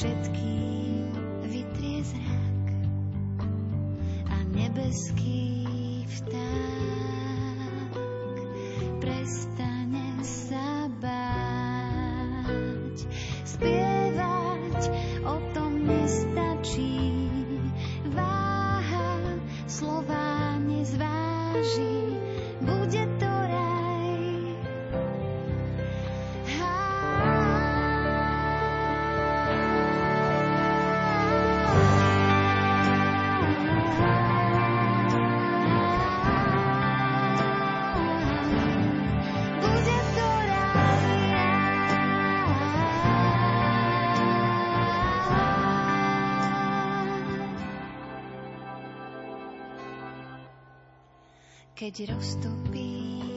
všetkým 0.02 1.14
vytrie 1.46 2.02
zrak 2.02 2.66
a 4.34 4.36
nebeský 4.50 6.02
vták. 6.10 7.94
Prestane 8.98 9.71
keď 51.82 52.14
roztopíš 52.14 53.31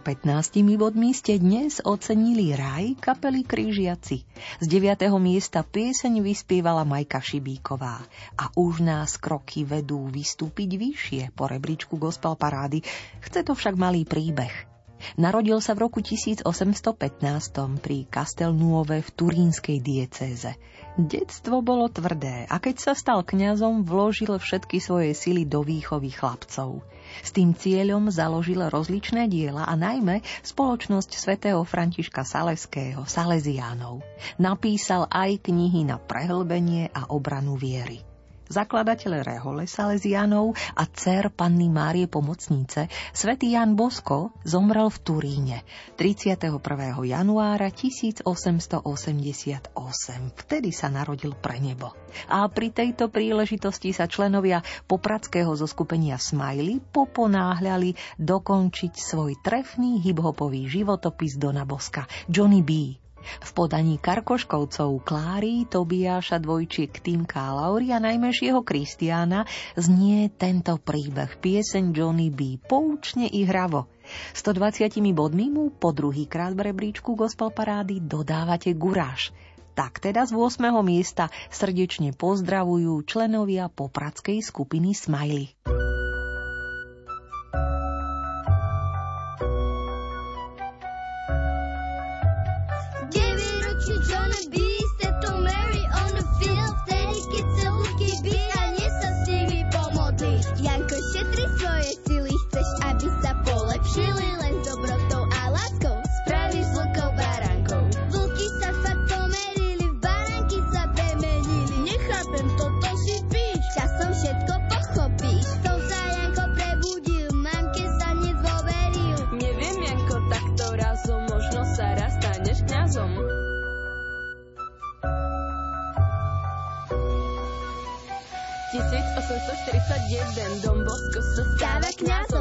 115 0.00 0.80
bodmi 0.80 1.12
ste 1.12 1.36
dnes 1.36 1.76
ocenili 1.84 2.56
raj 2.56 2.96
kapely 3.04 3.44
Krížiaci. 3.44 4.24
Z 4.56 4.64
9. 4.64 4.96
miesta 5.20 5.60
pieseň 5.60 6.24
vyspievala 6.24 6.88
Majka 6.88 7.20
Šibíková. 7.20 8.00
A 8.32 8.48
už 8.56 8.80
nás 8.80 9.20
kroky 9.20 9.68
vedú 9.68 10.08
vystúpiť 10.08 10.80
vyššie 10.80 11.22
po 11.36 11.52
rebríčku 11.52 12.00
gospel 12.00 12.32
parády. 12.32 12.80
Chce 13.20 13.44
to 13.44 13.52
však 13.52 13.76
malý 13.76 14.08
príbeh. 14.08 14.72
Narodil 15.20 15.60
sa 15.60 15.76
v 15.76 15.84
roku 15.84 16.00
1815 16.00 16.48
pri 17.84 18.08
Castelnuove 18.08 19.04
v 19.04 19.10
turínskej 19.12 19.84
diecéze. 19.84 20.56
Detstvo 20.96 21.60
bolo 21.60 21.92
tvrdé 21.92 22.48
a 22.48 22.56
keď 22.56 22.76
sa 22.88 22.92
stal 22.96 23.20
kňazom, 23.20 23.84
vložil 23.84 24.32
všetky 24.32 24.80
svoje 24.80 25.12
sily 25.12 25.44
do 25.44 25.60
výchovy 25.60 26.08
chlapcov. 26.08 26.80
S 27.22 27.30
tým 27.32 27.56
cieľom 27.56 28.10
založil 28.10 28.60
rozličné 28.60 29.30
diela 29.30 29.64
a 29.64 29.74
najmä 29.78 30.20
spoločnosť 30.42 31.10
svätého 31.16 31.62
Františka 31.62 32.26
Saleského, 32.26 33.06
Salesiánov. 33.06 34.02
Napísal 34.36 35.06
aj 35.08 35.46
knihy 35.48 35.86
na 35.86 35.96
prehlbenie 35.96 36.90
a 36.92 37.08
obranu 37.14 37.56
viery 37.56 38.09
zakladateľ 38.50 39.22
Rehole 39.22 39.64
Salesianov 39.64 40.58
a 40.74 40.84
dcer 40.84 41.30
panny 41.30 41.70
Márie 41.70 42.10
Pomocnice, 42.10 42.90
svätý 43.14 43.54
Jan 43.54 43.78
Bosko 43.78 44.34
zomrel 44.42 44.90
v 44.90 44.98
Turíne 45.00 45.56
31. 45.96 46.60
januára 47.06 47.70
1888. 47.72 48.28
Vtedy 50.34 50.70
sa 50.74 50.90
narodil 50.90 51.32
pre 51.38 51.62
nebo. 51.62 51.94
A 52.26 52.44
pri 52.50 52.74
tejto 52.74 53.08
príležitosti 53.08 53.94
sa 53.94 54.10
členovia 54.10 54.66
popradského 54.90 55.54
zoskupenia 55.54 56.18
Smiley 56.18 56.82
poponáhľali 56.90 57.94
dokončiť 58.18 58.92
svoj 58.98 59.38
trefný 59.40 60.02
hiphopový 60.02 60.66
životopis 60.66 61.38
Dona 61.38 61.62
Boska 61.62 62.10
Johnny 62.26 62.66
B. 62.66 62.99
V 63.20 63.50
podaní 63.52 64.00
Karkoškovcov 64.00 65.04
Kláry, 65.04 65.68
Tobiáša 65.68 66.40
Dvojčík, 66.40 67.00
Týmka 67.04 67.38
a 67.40 67.54
Lauri 67.56 67.92
a 67.92 68.00
najmäšieho 68.00 68.64
Kristiána 68.64 69.44
znie 69.78 70.32
tento 70.34 70.76
príbeh 70.80 71.38
pieseň 71.38 71.94
Johnny 71.94 72.28
B. 72.32 72.56
poučne 72.58 73.28
i 73.28 73.44
hravo. 73.46 73.86
120 74.34 74.98
bodmi 75.14 75.52
mu 75.52 75.70
po 75.70 75.94
druhý 75.94 76.26
krát 76.26 76.56
v 76.56 76.72
rebríčku 76.72 77.14
gospel 77.14 77.54
parády 77.54 78.02
dodávate 78.02 78.74
guráž. 78.74 79.30
Tak 79.78 80.02
teda 80.02 80.26
z 80.26 80.34
8. 80.34 80.66
miesta 80.82 81.30
srdečne 81.48 82.12
pozdravujú 82.12 83.00
členovia 83.06 83.70
popradskej 83.70 84.42
skupiny 84.42 84.92
Smiley. 84.92 85.54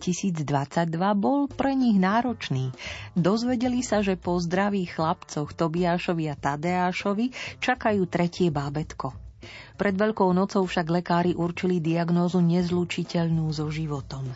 2022 0.00 0.96
bol 1.20 1.44
pre 1.44 1.76
nich 1.76 2.00
náročný. 2.00 2.72
Dozvedeli 3.12 3.84
sa, 3.84 4.00
že 4.00 4.16
po 4.16 4.40
zdravých 4.40 4.96
chlapcoch 4.96 5.52
Tobiášovi 5.52 6.32
a 6.32 6.34
Tadeášovi 6.40 7.60
čakajú 7.60 8.08
tretie 8.08 8.48
bábetko. 8.48 9.12
Pred 9.80 9.96
Veľkou 9.96 10.28
nocou 10.36 10.68
však 10.68 10.92
lekári 10.92 11.32
určili 11.32 11.80
diagnózu 11.80 12.44
nezlučiteľnú 12.44 13.48
so 13.48 13.72
životom. 13.72 14.28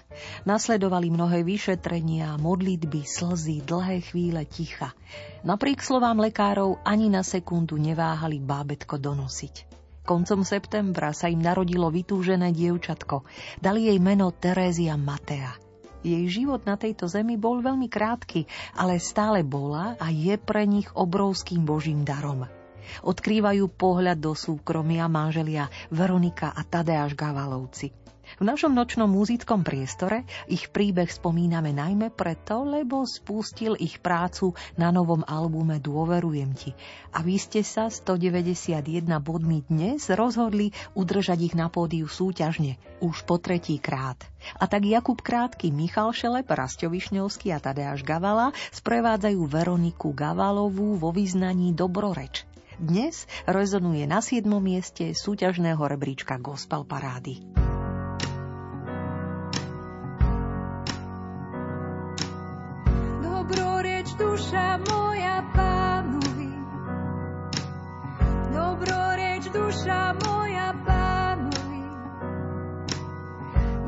Nasledovali 0.49 1.13
mnohé 1.13 1.45
vyšetrenia, 1.45 2.41
modlitby, 2.41 3.05
slzy, 3.05 3.61
dlhé 3.61 4.01
chvíle 4.05 4.49
ticha. 4.49 4.97
Napriek 5.45 5.85
slovám 5.85 6.21
lekárov 6.25 6.81
ani 6.85 7.13
na 7.13 7.21
sekundu 7.21 7.77
neváhali 7.77 8.41
bábetko 8.41 8.97
donosiť. 8.97 9.74
Koncom 10.05 10.45
septembra 10.45 11.17
sa 11.17 11.33
im 11.33 11.41
narodilo 11.41 11.89
vytúžené 11.89 12.53
dievčatko. 12.53 13.25
Dali 13.57 13.89
jej 13.89 13.97
meno 13.97 14.29
Terézia 14.37 15.01
Matea. 15.01 15.57
Jej 16.05 16.29
život 16.29 16.69
na 16.69 16.77
tejto 16.77 17.09
zemi 17.09 17.41
bol 17.41 17.65
veľmi 17.65 17.89
krátky, 17.89 18.45
ale 18.77 19.01
stále 19.01 19.41
bola 19.41 19.97
a 19.97 20.13
je 20.13 20.37
pre 20.37 20.69
nich 20.69 20.93
obrovským 20.93 21.65
božím 21.65 22.05
darom. 22.05 22.45
Odkrývajú 23.01 23.65
pohľad 23.73 24.21
do 24.21 24.37
súkromia 24.37 25.09
manželia 25.09 25.73
Veronika 25.89 26.53
a 26.53 26.61
Tadeáš 26.69 27.17
Gavalovci. 27.17 28.04
V 28.35 28.43
našom 28.43 28.75
nočnom 28.75 29.07
muzickom 29.07 29.63
priestore 29.63 30.27
ich 30.51 30.75
príbeh 30.75 31.07
spomíname 31.07 31.71
najmä 31.71 32.11
preto, 32.11 32.67
lebo 32.67 33.07
spustil 33.07 33.79
ich 33.79 34.03
prácu 34.03 34.59
na 34.75 34.91
novom 34.91 35.23
albume 35.23 35.79
Dôverujem 35.79 36.51
ti. 36.59 36.75
A 37.15 37.23
vy 37.23 37.39
ste 37.39 37.63
sa 37.63 37.87
191 37.87 39.07
bodmi 39.23 39.63
dnes 39.71 40.11
rozhodli 40.11 40.75
udržať 40.99 41.39
ich 41.47 41.55
na 41.55 41.71
pódiu 41.71 42.11
súťažne, 42.11 42.75
už 42.99 43.23
po 43.23 43.39
tretí 43.39 43.79
krát. 43.79 44.19
A 44.59 44.67
tak 44.67 44.83
Jakub 44.83 45.23
Krátky, 45.23 45.71
Michal 45.71 46.11
Šelep, 46.11 46.51
Rastio 46.51 46.91
Višňovský 46.91 47.55
a 47.55 47.63
Tadeáš 47.63 48.03
Gavala 48.03 48.51
sprevádzajú 48.75 49.41
Veroniku 49.47 50.11
Gavalovú 50.11 50.99
vo 50.99 51.15
význaní 51.15 51.71
Dobroreč. 51.71 52.51
Dnes 52.75 53.31
rezonuje 53.47 54.03
na 54.11 54.19
7. 54.19 54.43
mieste 54.59 55.15
súťažného 55.15 55.79
rebríčka 55.79 56.43
Gospel 56.43 56.83
Parády. 56.83 57.74
Duša 64.19 64.79
moja 64.91 65.43
pánovi. 65.55 66.51
Dobroreč 68.55 69.45
duša 69.51 70.15
moja 70.23 70.71
pánovi. 70.87 71.83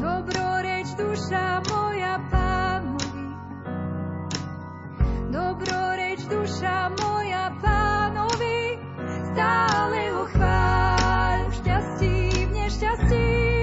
Dobroreč 0.03 0.89
duša 0.99 1.63
moja 1.71 2.19
pánovi. 2.31 3.27
Dobroreč 5.31 6.21
duša 6.27 6.91
moja 6.99 7.47
pánovi. 7.63 8.79
Stále 9.31 10.01
ho 10.11 10.25
chváľ 10.27 11.39
v 11.47 11.53
šťastí, 11.55 12.17
v 12.47 12.51
nešťastí. 12.51 13.56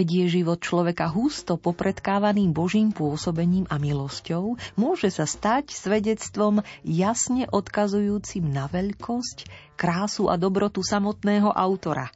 Keď 0.00 0.08
je 0.16 0.40
život 0.40 0.56
človeka 0.56 1.12
husto 1.12 1.60
popredkávaným 1.60 2.56
Božím 2.56 2.88
pôsobením 2.88 3.68
a 3.68 3.76
milosťou, 3.76 4.56
môže 4.72 5.12
sa 5.12 5.28
stať 5.28 5.76
svedectvom 5.76 6.64
jasne 6.88 7.44
odkazujúcim 7.44 8.48
na 8.48 8.64
veľkosť, 8.64 9.44
krásu 9.76 10.32
a 10.32 10.40
dobrotu 10.40 10.80
samotného 10.80 11.52
autora. 11.52 12.08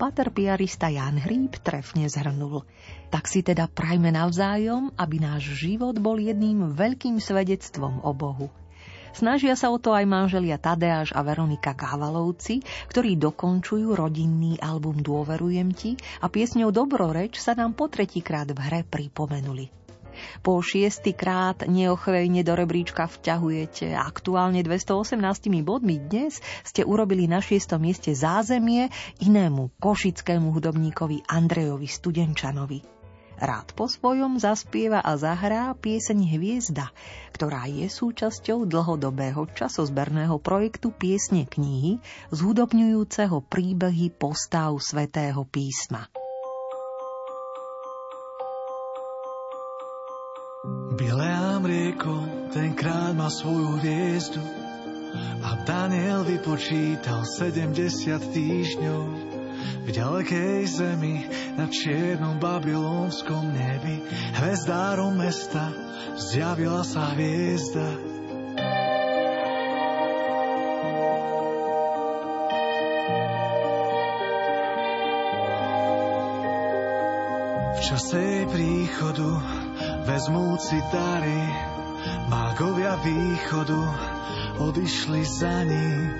Pater 0.00 0.32
piarista 0.32 0.88
Jan 0.88 1.20
Hríb 1.20 1.60
trefne 1.60 2.08
zhrnul. 2.08 2.64
Tak 3.12 3.28
si 3.28 3.44
teda 3.44 3.68
prajme 3.68 4.08
navzájom, 4.16 4.96
aby 4.96 5.20
náš 5.20 5.60
život 5.60 6.00
bol 6.00 6.16
jedným 6.16 6.72
veľkým 6.72 7.20
svedectvom 7.20 8.00
o 8.00 8.16
Bohu. 8.16 8.48
Snažia 9.10 9.58
sa 9.58 9.74
o 9.74 9.78
to 9.82 9.90
aj 9.90 10.06
manželia 10.06 10.54
Tadeáš 10.54 11.10
a 11.10 11.26
Veronika 11.26 11.74
Kávalovci, 11.74 12.62
ktorí 12.86 13.18
dokončujú 13.18 13.98
rodinný 13.98 14.54
album 14.62 15.02
Dôverujem 15.02 15.74
ti 15.74 15.98
a 16.22 16.30
piesňou 16.30 16.70
Dobroreč 16.70 17.42
sa 17.42 17.58
nám 17.58 17.74
po 17.74 17.90
tretíkrát 17.90 18.46
v 18.46 18.58
hre 18.62 18.80
pripomenuli. 18.86 19.80
Po 20.44 20.60
šiestý 20.60 21.16
krát 21.16 21.64
neochvejne 21.64 22.44
do 22.44 22.52
rebríčka 22.54 23.08
vťahujete 23.08 23.94
aktuálne 23.96 24.60
218 24.62 25.16
bodmi. 25.64 25.96
Dnes 25.96 26.38
ste 26.62 26.84
urobili 26.84 27.26
na 27.26 27.40
šiestom 27.40 27.82
mieste 27.82 28.12
zázemie 28.12 28.92
inému 29.22 29.80
košickému 29.80 30.52
hudobníkovi 30.54 31.24
Andrejovi 31.30 31.88
Studenčanovi 31.88 32.99
rád 33.40 33.72
po 33.72 33.88
svojom 33.88 34.36
zaspieva 34.36 35.00
a 35.00 35.16
zahrá 35.16 35.72
pieseň 35.72 36.36
Hviezda, 36.36 36.92
ktorá 37.32 37.64
je 37.66 37.88
súčasťou 37.88 38.68
dlhodobého 38.68 39.48
časozberného 39.56 40.36
projektu 40.38 40.92
Piesne 40.92 41.48
knihy 41.48 41.98
zhudobňujúceho 42.30 43.40
príbehy 43.48 44.12
postav 44.12 44.76
svätého 44.78 45.42
písma. 45.48 46.12
Bileám 51.00 51.64
rieko, 51.64 52.20
tenkrát 52.52 53.16
má 53.16 53.32
svoju 53.32 53.80
hviezdu 53.80 54.44
a 55.40 55.56
Daniel 55.64 56.28
vypočítal 56.28 57.24
70 57.24 57.72
týždňov 58.36 59.29
v 59.84 59.88
ďalekej 59.90 60.60
zemi 60.68 61.24
na 61.56 61.66
čiernom 61.66 62.38
babylonskom 62.38 63.50
nebi 63.52 64.04
hvezdárom 64.38 65.16
mesta 65.16 65.70
zjavila 66.16 66.84
sa 66.84 67.12
hviezda. 67.16 67.88
V 77.74 77.78
čase 77.80 78.18
jej 78.20 78.44
príchodu 78.48 79.30
vezmúci 80.04 80.76
dary 80.92 81.69
mágovia 82.28 82.96
východu 83.00 83.82
odišli 84.58 85.22
za 85.24 85.64
ním. 85.64 86.10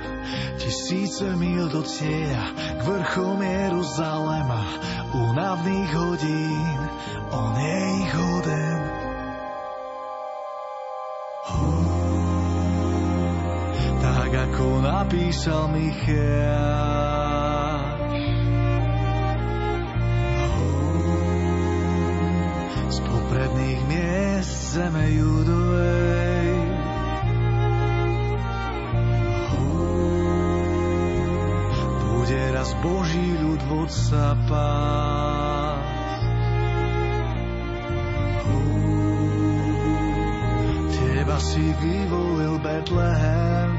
Tisíce 0.61 1.24
mil 1.37 1.68
do 1.72 1.81
cieľa 1.83 2.47
k 2.55 2.81
vrchom 2.85 3.39
Jeruzalema 3.41 4.62
únavných 5.12 5.93
hodín 5.97 6.81
on 7.31 7.55
je 7.57 7.78
ich 8.05 8.12
hoden 8.14 9.01
tak 14.31 14.47
ako 14.55 14.78
napísal 14.78 15.66
Micháš. 15.74 16.70
Z 22.95 22.99
popredných 23.11 23.81
miest 23.91 24.78
zeme 24.78 25.11
judovej 25.11 25.70
vodca 33.91 34.36
pás. 34.49 36.22
Teba 40.95 41.38
si 41.38 41.64
vyvolil 41.82 42.55
Betlehem, 42.62 43.70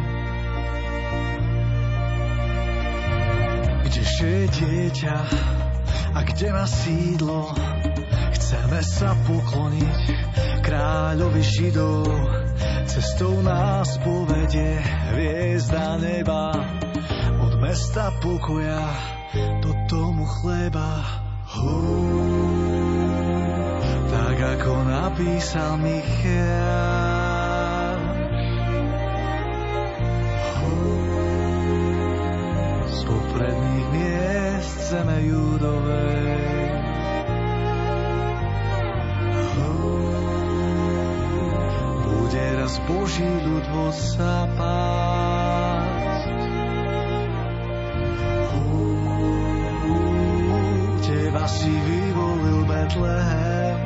kdeže 3.87 4.27
je 4.27 4.45
dieťa 4.51 5.17
a 6.11 6.19
kde 6.27 6.47
má 6.51 6.65
sídlo. 6.67 7.55
Chceme 8.35 8.79
sa 8.83 9.15
pokloniť 9.15 9.99
kráľovi 10.59 11.39
Židov, 11.39 12.03
cestou 12.83 13.39
nás 13.39 13.95
povedie 14.03 14.75
hviezda 15.15 15.95
neba. 16.03 16.51
Od 17.41 17.53
mesta 17.63 18.11
pokoja 18.21 18.85
chleba. 20.41 21.05
Hú, 21.51 21.77
tak 24.09 24.37
ako 24.57 24.73
napísal 24.89 25.77
Michal. 25.77 27.21
Z 32.89 32.99
popredných 33.05 33.87
miest 33.93 34.75
zeme 34.89 35.17
judovej. 35.29 36.71
Bude 42.01 42.45
raz 42.57 42.79
Boží 42.89 43.29
ľud 43.45 43.65
vodca 43.69 44.47
pásť. 44.57 45.00
Vyvolil 52.91 53.11
Betlehem. 53.11 53.79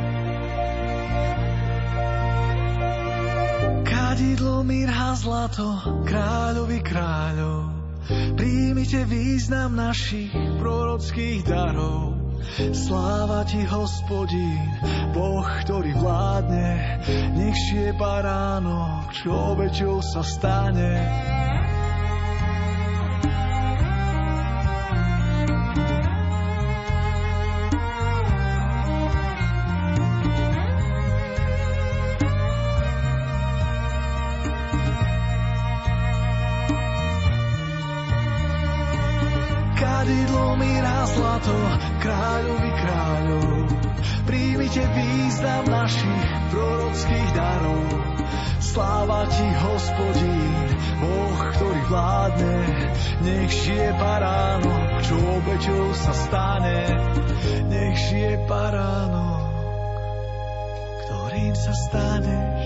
Kadidlo, 3.86 4.64
mirha, 4.64 5.14
zlato, 5.16 5.68
kráľovi 6.08 6.80
kráľov. 6.82 7.62
Príjmite 8.38 9.06
význam 9.06 9.76
našich 9.76 10.32
prorockých 10.62 11.41
darov. 11.45 12.18
Sláva 12.56 13.41
ti, 13.49 13.66
hospodín, 13.66 14.70
Boh, 15.12 15.47
ktorý 15.66 15.97
vládne, 15.97 17.01
nech 17.34 17.58
šie 17.58 17.97
baránok, 17.97 19.12
čo 19.18 19.34
obeťou 19.34 19.97
sa 20.06 20.22
stane. 20.22 20.93
Kadidlo, 40.56 40.64
míra, 40.64 41.06
zlato, 41.12 41.58
kráľovi 41.99 42.72
kráľov. 42.80 43.68
Príjmite 44.26 44.84
význam 44.95 45.64
našich 45.68 46.28
prorockých 46.51 47.30
darov. 47.36 47.84
Sláva 48.64 49.28
ti, 49.28 49.47
hospodín, 49.60 50.68
Boh, 51.03 51.39
ktorý 51.56 51.82
vládne. 51.91 52.56
Nech 53.24 53.51
žije 53.51 53.89
baránok, 53.99 54.91
čo 55.03 55.16
obeťou 55.20 55.86
sa 55.93 56.14
stane. 56.16 56.80
Nech 57.68 57.97
žije 58.10 58.34
baránok, 58.47 59.51
ktorým 61.03 61.53
sa 61.56 61.74
staneš. 61.76 62.64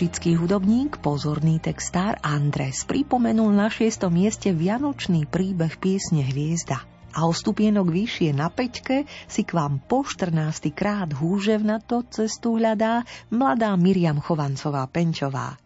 Košický 0.00 0.32
hudobník, 0.40 0.96
pozorný 1.04 1.60
textár 1.60 2.16
Andres 2.24 2.88
pripomenul 2.88 3.52
na 3.52 3.68
šiestom 3.68 4.08
mieste 4.08 4.48
vianočný 4.48 5.28
príbeh 5.28 5.76
piesne 5.76 6.24
Hviezda. 6.24 6.80
A 7.12 7.28
o 7.28 7.36
stupienok 7.36 7.84
vyššie 7.84 8.32
na 8.32 8.48
peťke 8.48 9.04
si 9.28 9.44
k 9.44 9.52
vám 9.52 9.76
po 9.76 10.00
14. 10.00 10.72
krát 10.72 11.12
húževnato 11.12 12.08
cestu 12.08 12.56
hľadá 12.56 13.04
mladá 13.28 13.76
Miriam 13.76 14.16
Chovancová 14.24 14.88
Penčová. 14.88 15.60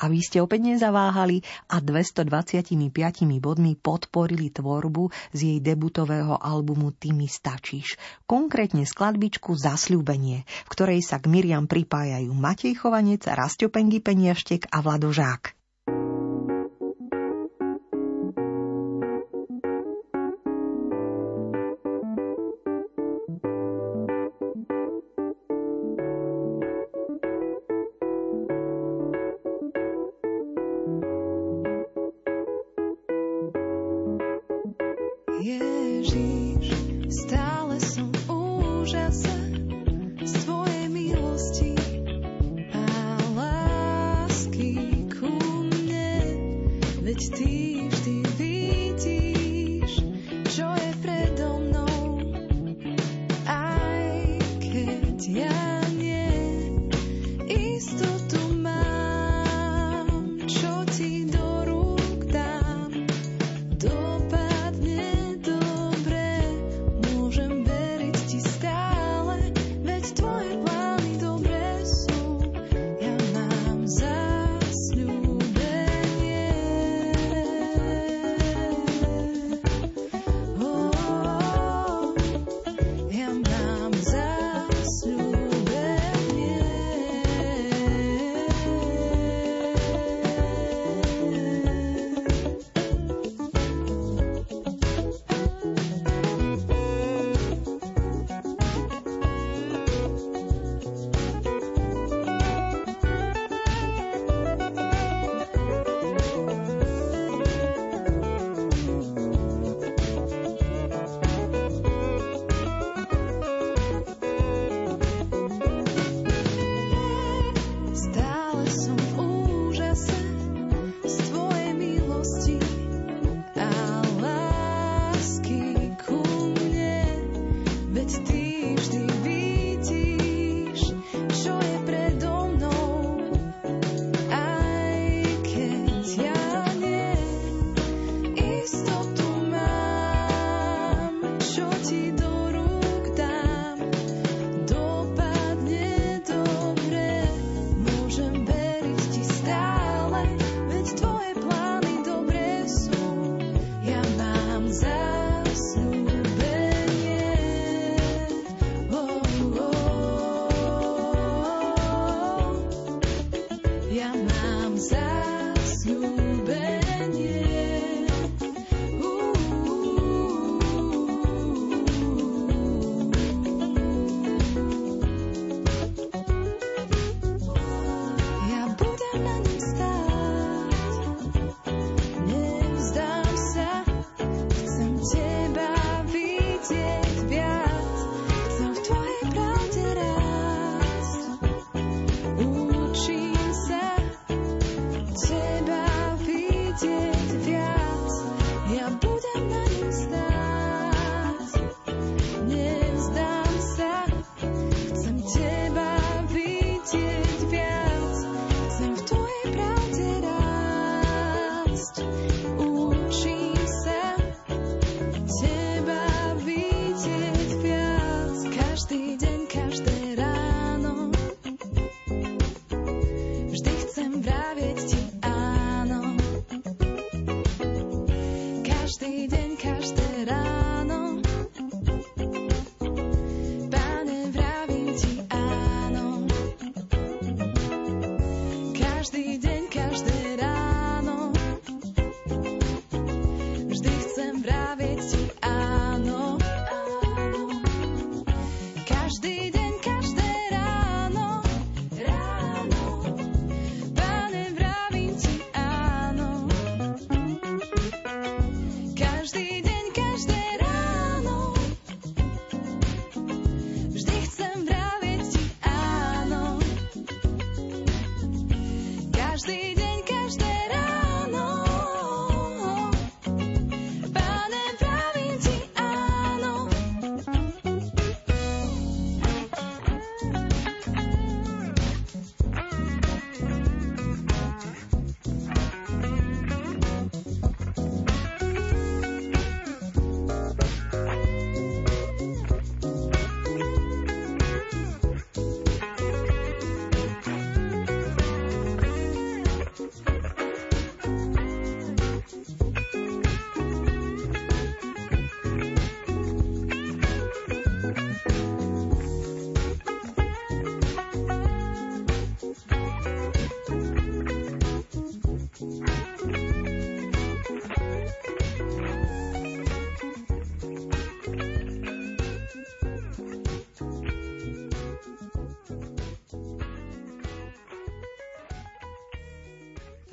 A 0.00 0.08
vy 0.08 0.24
ste 0.24 0.40
opäť 0.40 0.64
nezaváhali 0.64 1.44
a 1.68 1.78
225 1.78 2.72
bodmi 3.36 3.76
podporili 3.76 4.48
tvorbu 4.48 5.12
z 5.36 5.40
jej 5.44 5.58
debutového 5.60 6.40
albumu 6.40 6.96
Ty 6.96 7.12
mi 7.12 7.28
stačíš. 7.28 8.00
Konkrétne 8.24 8.88
skladbičku 8.88 9.52
Zasľúbenie, 9.52 10.48
v 10.48 10.68
ktorej 10.72 11.04
sa 11.04 11.20
k 11.20 11.28
Miriam 11.28 11.68
pripájajú 11.68 12.32
Matej 12.32 12.80
Chovanec, 12.80 13.28
Rastio 13.28 13.68
Pengy 13.68 14.00
Peniaštek 14.00 14.72
a 14.72 14.80
Vlado 14.80 15.12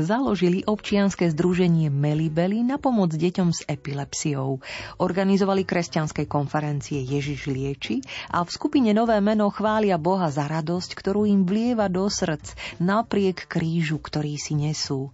založili 0.08 0.64
občianske 0.64 1.28
združenie 1.36 1.92
Melibeli 1.92 2.64
na 2.64 2.80
pomoc 2.80 3.12
deťom 3.12 3.52
s 3.52 3.68
epilepsiou. 3.68 4.64
Organizovali 5.04 5.68
kresťanské 5.68 6.24
konferencie 6.32 7.04
Ježiš 7.04 7.52
lieči 7.52 8.00
a 8.32 8.48
v 8.48 8.50
skupine 8.50 8.96
Nové 8.96 9.20
meno 9.20 9.52
chvália 9.52 10.00
Boha 10.00 10.32
za 10.32 10.48
radosť, 10.48 10.96
ktorú 10.96 11.28
im 11.28 11.44
vlieva 11.44 11.92
do 11.92 12.08
srdc 12.08 12.80
napriek 12.80 13.52
krížu, 13.52 14.00
ktorý 14.00 14.40
si 14.40 14.56
nesú. 14.56 15.12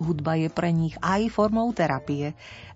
Hudba 0.00 0.40
je 0.40 0.48
pre 0.48 0.72
nich 0.72 0.96
aj 1.00 1.28
formou 1.28 1.68
terapie 1.76 2.32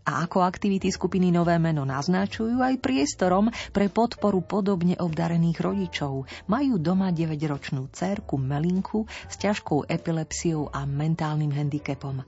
a 0.06 0.22
ako 0.22 0.46
aktivity 0.46 0.94
skupiny 0.94 1.34
Nové 1.34 1.58
meno 1.58 1.82
naznačujú 1.82 2.62
aj 2.62 2.78
priestorom 2.78 3.50
pre 3.74 3.90
podporu 3.90 4.38
podobne 4.46 4.94
obdarených 4.94 5.58
rodičov. 5.58 6.30
Majú 6.46 6.78
doma 6.78 7.10
9-ročnú 7.10 7.90
dcerku 7.90 8.38
Melinku 8.38 9.10
s 9.26 9.34
ťažkou 9.42 9.90
epilepsiou 9.90 10.70
a 10.70 10.86
mentálnym 10.86 11.50
handicapom. 11.50 12.22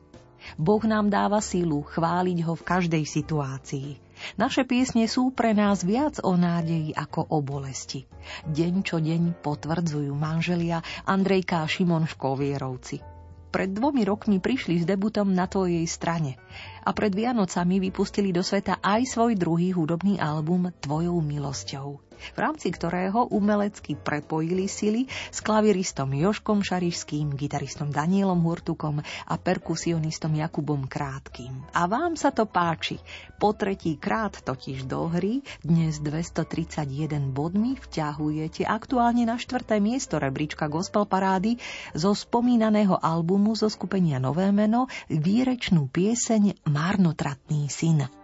Boh 0.59 0.83
nám 0.87 1.11
dáva 1.11 1.43
sílu 1.43 1.83
chváliť 1.87 2.39
ho 2.47 2.55
v 2.55 2.67
každej 2.67 3.05
situácii. 3.05 3.89
Naše 4.35 4.67
piesne 4.67 5.07
sú 5.07 5.31
pre 5.31 5.55
nás 5.55 5.87
viac 5.87 6.19
o 6.27 6.35
nádeji 6.35 6.91
ako 6.95 7.31
o 7.31 7.39
bolesti. 7.39 8.07
Deň 8.47 8.75
čo 8.83 8.99
deň 8.99 9.39
potvrdzujú 9.39 10.11
manželia 10.15 10.83
Andrejka 11.07 11.63
a 11.63 11.71
Šimon 11.71 12.07
Škovierovci 12.11 13.18
pred 13.49 13.73
dvomi 13.73 14.05
rokmi 14.05 14.39
prišli 14.39 14.81
s 14.81 14.89
debutom 14.89 15.33
na 15.33 15.49
tvojej 15.49 15.85
strane. 15.89 16.37
A 16.85 16.93
pred 16.97 17.13
Vianocami 17.13 17.81
vypustili 17.81 18.33
do 18.33 18.41
sveta 18.41 18.81
aj 18.81 19.09
svoj 19.09 19.37
druhý 19.37 19.77
hudobný 19.77 20.21
album 20.21 20.73
Tvojou 20.81 21.21
milosťou, 21.21 22.08
v 22.19 22.39
rámci 22.39 22.75
ktorého 22.75 23.31
umelecky 23.31 23.95
prepojili 23.95 24.67
sily 24.67 25.07
s 25.09 25.39
klaviristom 25.41 26.13
Joškom 26.13 26.61
Šarišským, 26.61 27.39
gitaristom 27.39 27.95
Danielom 27.95 28.43
Hurtukom 28.43 29.01
a 29.03 29.35
perkusionistom 29.39 30.35
Jakubom 30.37 30.85
Krátkým. 30.91 31.73
A 31.73 31.87
vám 31.87 32.19
sa 32.19 32.35
to 32.35 32.45
páči. 32.45 33.01
Po 33.39 33.55
tretí 33.55 33.95
krát 33.97 34.35
totiž 34.43 34.91
do 34.91 35.07
hry 35.07 35.47
dnes 35.63 36.03
231 36.03 37.31
bodmi 37.31 37.79
vťahujete 37.79 38.67
aktuálne 38.67 39.23
na 39.23 39.39
štvrté 39.39 39.79
miesto 39.79 40.19
rebríčka 40.19 40.67
Gospel 40.67 41.07
Parády 41.07 41.57
zo 41.95 42.13
spomínaného 42.13 42.99
albumu 42.99 43.55
zo 43.55 43.71
skupenia 43.71 44.19
Nové 44.19 44.51
meno 44.51 44.91
výrečnú 45.07 45.87
pieseň 45.87 46.67
Márnotratný 46.67 47.71
syn. 47.71 48.18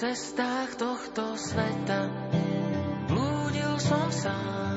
Cestách 0.00 0.80
tohto 0.80 1.36
sveta. 1.36 2.08
Blúdil 3.04 3.76
som 3.76 4.08
sám, 4.08 4.69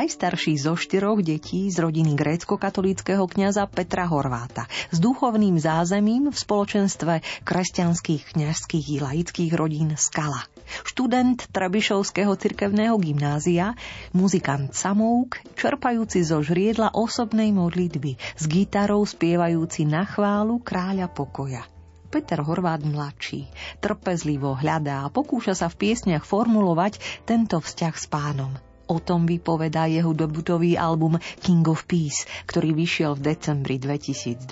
Najstarší 0.00 0.56
zo 0.56 0.80
štyroch 0.80 1.20
detí 1.20 1.68
z 1.68 1.76
rodiny 1.76 2.16
grécko-katolíckého 2.16 3.20
kňaza 3.20 3.68
Petra 3.68 4.08
Horváta 4.08 4.64
s 4.88 4.96
duchovným 4.96 5.60
zázemím 5.60 6.32
v 6.32 6.40
spoločenstve 6.40 7.20
kresťanských 7.44 8.32
kňažských 8.32 8.86
i 8.96 8.96
laických 8.96 9.52
rodín 9.52 9.92
Skala. 10.00 10.40
Študent 10.88 11.44
Trebišovského 11.52 12.32
cirkevného 12.32 12.96
gymnázia, 12.96 13.76
muzikant 14.16 14.72
Samouk, 14.72 15.36
čerpajúci 15.60 16.24
zo 16.24 16.40
žriedla 16.40 16.96
osobnej 16.96 17.52
modlitby, 17.52 18.16
s 18.16 18.44
gitarou 18.48 19.04
spievajúci 19.04 19.84
na 19.84 20.08
chválu 20.08 20.64
kráľa 20.64 21.12
pokoja. 21.12 21.68
Peter 22.08 22.40
Horvát 22.40 22.80
mladší 22.80 23.52
trpezlivo 23.84 24.56
hľadá 24.56 25.04
a 25.04 25.12
pokúša 25.12 25.52
sa 25.52 25.68
v 25.68 25.76
piesniach 25.76 26.24
formulovať 26.24 26.96
tento 27.28 27.60
vzťah 27.60 27.94
s 28.00 28.08
pánom. 28.08 28.69
O 28.90 28.98
tom 28.98 29.22
vypovedá 29.22 29.86
jeho 29.86 30.10
debutový 30.10 30.74
album 30.74 31.14
King 31.38 31.62
of 31.70 31.86
Peace, 31.86 32.26
ktorý 32.50 32.74
vyšiel 32.74 33.14
v 33.14 33.30
decembri 33.30 33.78
2022. 33.78 34.50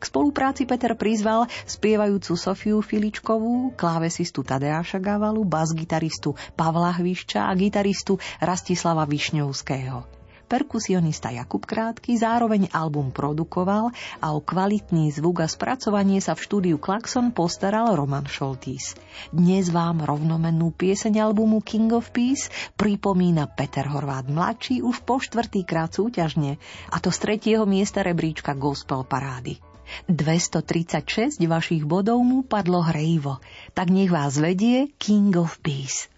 K 0.00 0.02
spolupráci 0.04 0.68
Peter 0.68 0.92
prizval 0.92 1.48
spievajúcu 1.64 2.32
Sofiu 2.36 2.84
Filičkovú, 2.84 3.72
klávesistu 3.80 4.44
Tadeáša 4.44 5.00
Gavalu, 5.00 5.44
bas-gitaristu 5.48 6.36
Pavla 6.52 6.92
Hvišča 6.96 7.48
a 7.48 7.52
gitaristu 7.56 8.20
Rastislava 8.44 9.08
Višňovského 9.08 10.19
perkusionista 10.50 11.30
Jakub 11.30 11.62
Krátky 11.62 12.18
zároveň 12.18 12.74
album 12.74 13.14
produkoval 13.14 13.94
a 14.18 14.26
o 14.34 14.42
kvalitný 14.42 15.14
zvuk 15.14 15.38
a 15.38 15.46
spracovanie 15.46 16.18
sa 16.18 16.34
v 16.34 16.42
štúdiu 16.42 16.76
Klaxon 16.82 17.30
postaral 17.30 17.94
Roman 17.94 18.26
Šoltís. 18.26 18.98
Dnes 19.30 19.70
vám 19.70 20.02
rovnomennú 20.02 20.74
pieseň 20.74 21.22
albumu 21.22 21.62
King 21.62 21.94
of 21.94 22.10
Peace 22.10 22.50
pripomína 22.74 23.46
Peter 23.46 23.86
Horvát 23.86 24.26
mladší 24.26 24.82
už 24.82 25.06
po 25.06 25.22
štvrtýkrát 25.22 25.94
súťažne, 25.94 26.58
a 26.90 26.98
to 26.98 27.14
z 27.14 27.18
tretieho 27.22 27.62
miesta 27.62 28.02
rebríčka 28.02 28.58
Gospel 28.58 29.06
Parády. 29.06 29.62
236 30.10 31.38
vašich 31.46 31.86
bodov 31.86 32.18
mu 32.26 32.42
padlo 32.42 32.82
hrejivo, 32.82 33.38
tak 33.70 33.94
nech 33.94 34.10
vás 34.10 34.34
vedie 34.34 34.90
King 34.98 35.30
of 35.38 35.62
Peace. 35.62 36.09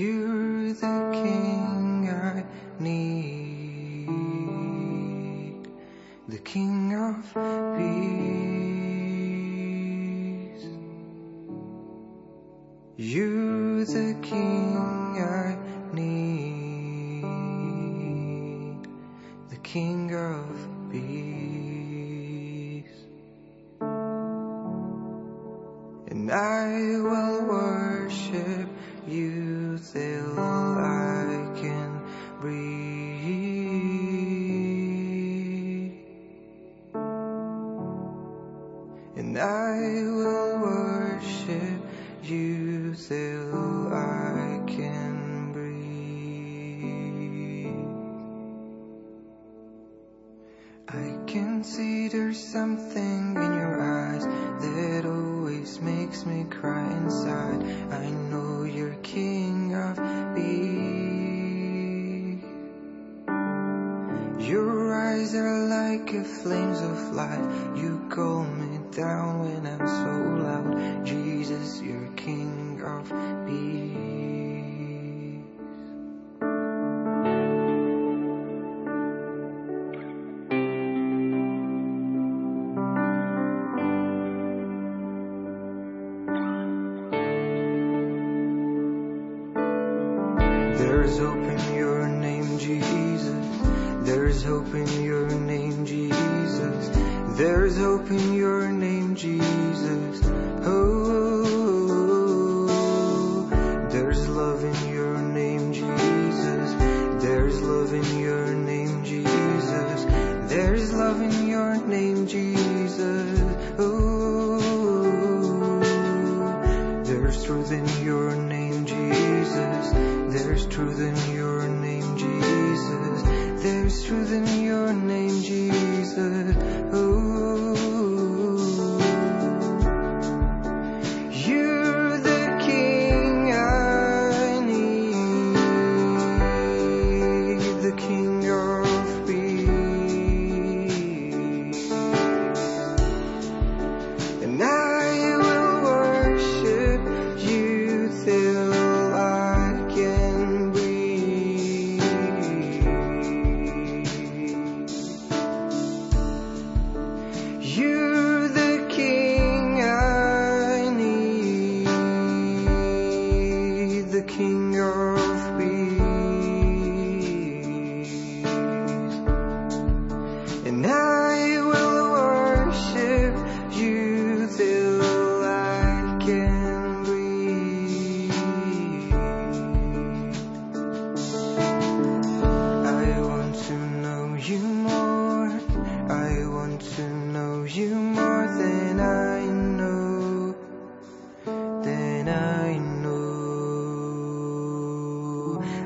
You're 0.00 0.72
the 0.72 0.98
king 1.12 2.08
I 2.08 2.44
need, 2.82 3.18
the 6.26 6.38
king 6.38 6.94
of 6.94 7.22
peace. 7.76 8.00
You're 12.96 13.84
the 13.84 14.14
king 14.22 15.20
I 15.20 15.58
need, 15.92 17.20
the 19.50 19.56
king 19.56 20.14
of 20.14 20.48
peace. 20.90 21.34
And 26.10 26.30
I 26.32 26.96
will 27.02 27.44
worship 27.44 28.68
you 29.06 29.59
teu 29.80 30.69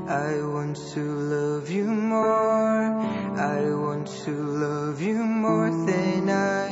I 0.09 0.43
want 0.43 0.77
to 0.93 1.01
love 1.01 1.71
you 1.71 1.85
more. 1.85 3.01
I 3.41 3.75
want 3.75 4.07
to 4.25 4.33
love 4.33 5.01
you 5.01 5.15
more 5.15 5.71
than 5.71 6.29
I 6.29 6.64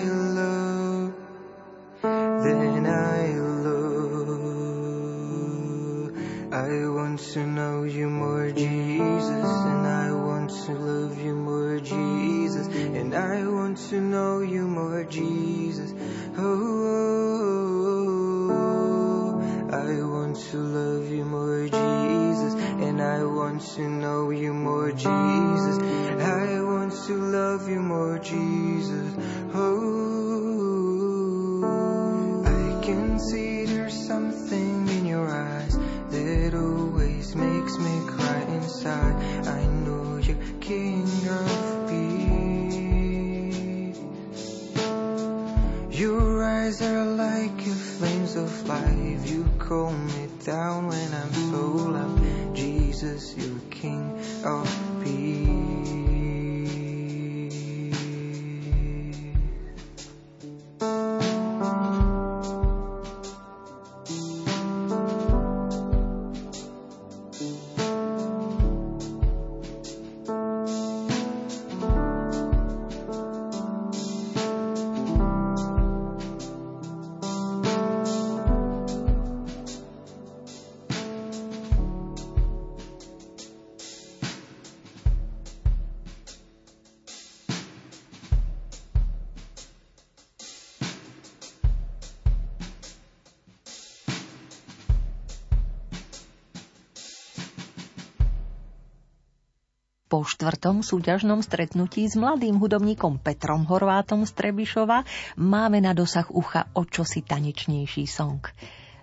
Po 100.23 100.31
štvrtom 100.31 100.87
súťažnom 100.87 101.43
stretnutí 101.43 102.07
s 102.07 102.15
mladým 102.15 102.55
hudobníkom 102.63 103.19
Petrom 103.19 103.67
Horvátom 103.67 104.23
z 104.23 104.31
Trebišova 104.31 105.03
máme 105.35 105.83
na 105.83 105.99
dosah 105.99 106.31
ucha 106.31 106.71
o 106.79 106.87
čosi 106.87 107.27
tanečnejší 107.27 108.07
song. 108.07 108.39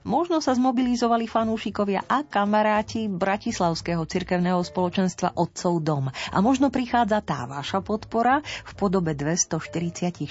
Možno 0.08 0.40
sa 0.40 0.56
zmobilizovali 0.56 1.28
fanúšikovia 1.28 2.08
a 2.08 2.24
kamaráti 2.24 3.12
Bratislavského 3.12 4.00
cirkevného 4.08 4.64
spoločenstva 4.64 5.36
Otcov 5.36 5.84
dom. 5.84 6.08
A 6.08 6.38
možno 6.40 6.72
prichádza 6.72 7.20
tá 7.20 7.44
vaša 7.44 7.84
podpora 7.84 8.40
v 8.64 8.72
podobe 8.80 9.12
246 9.12 10.24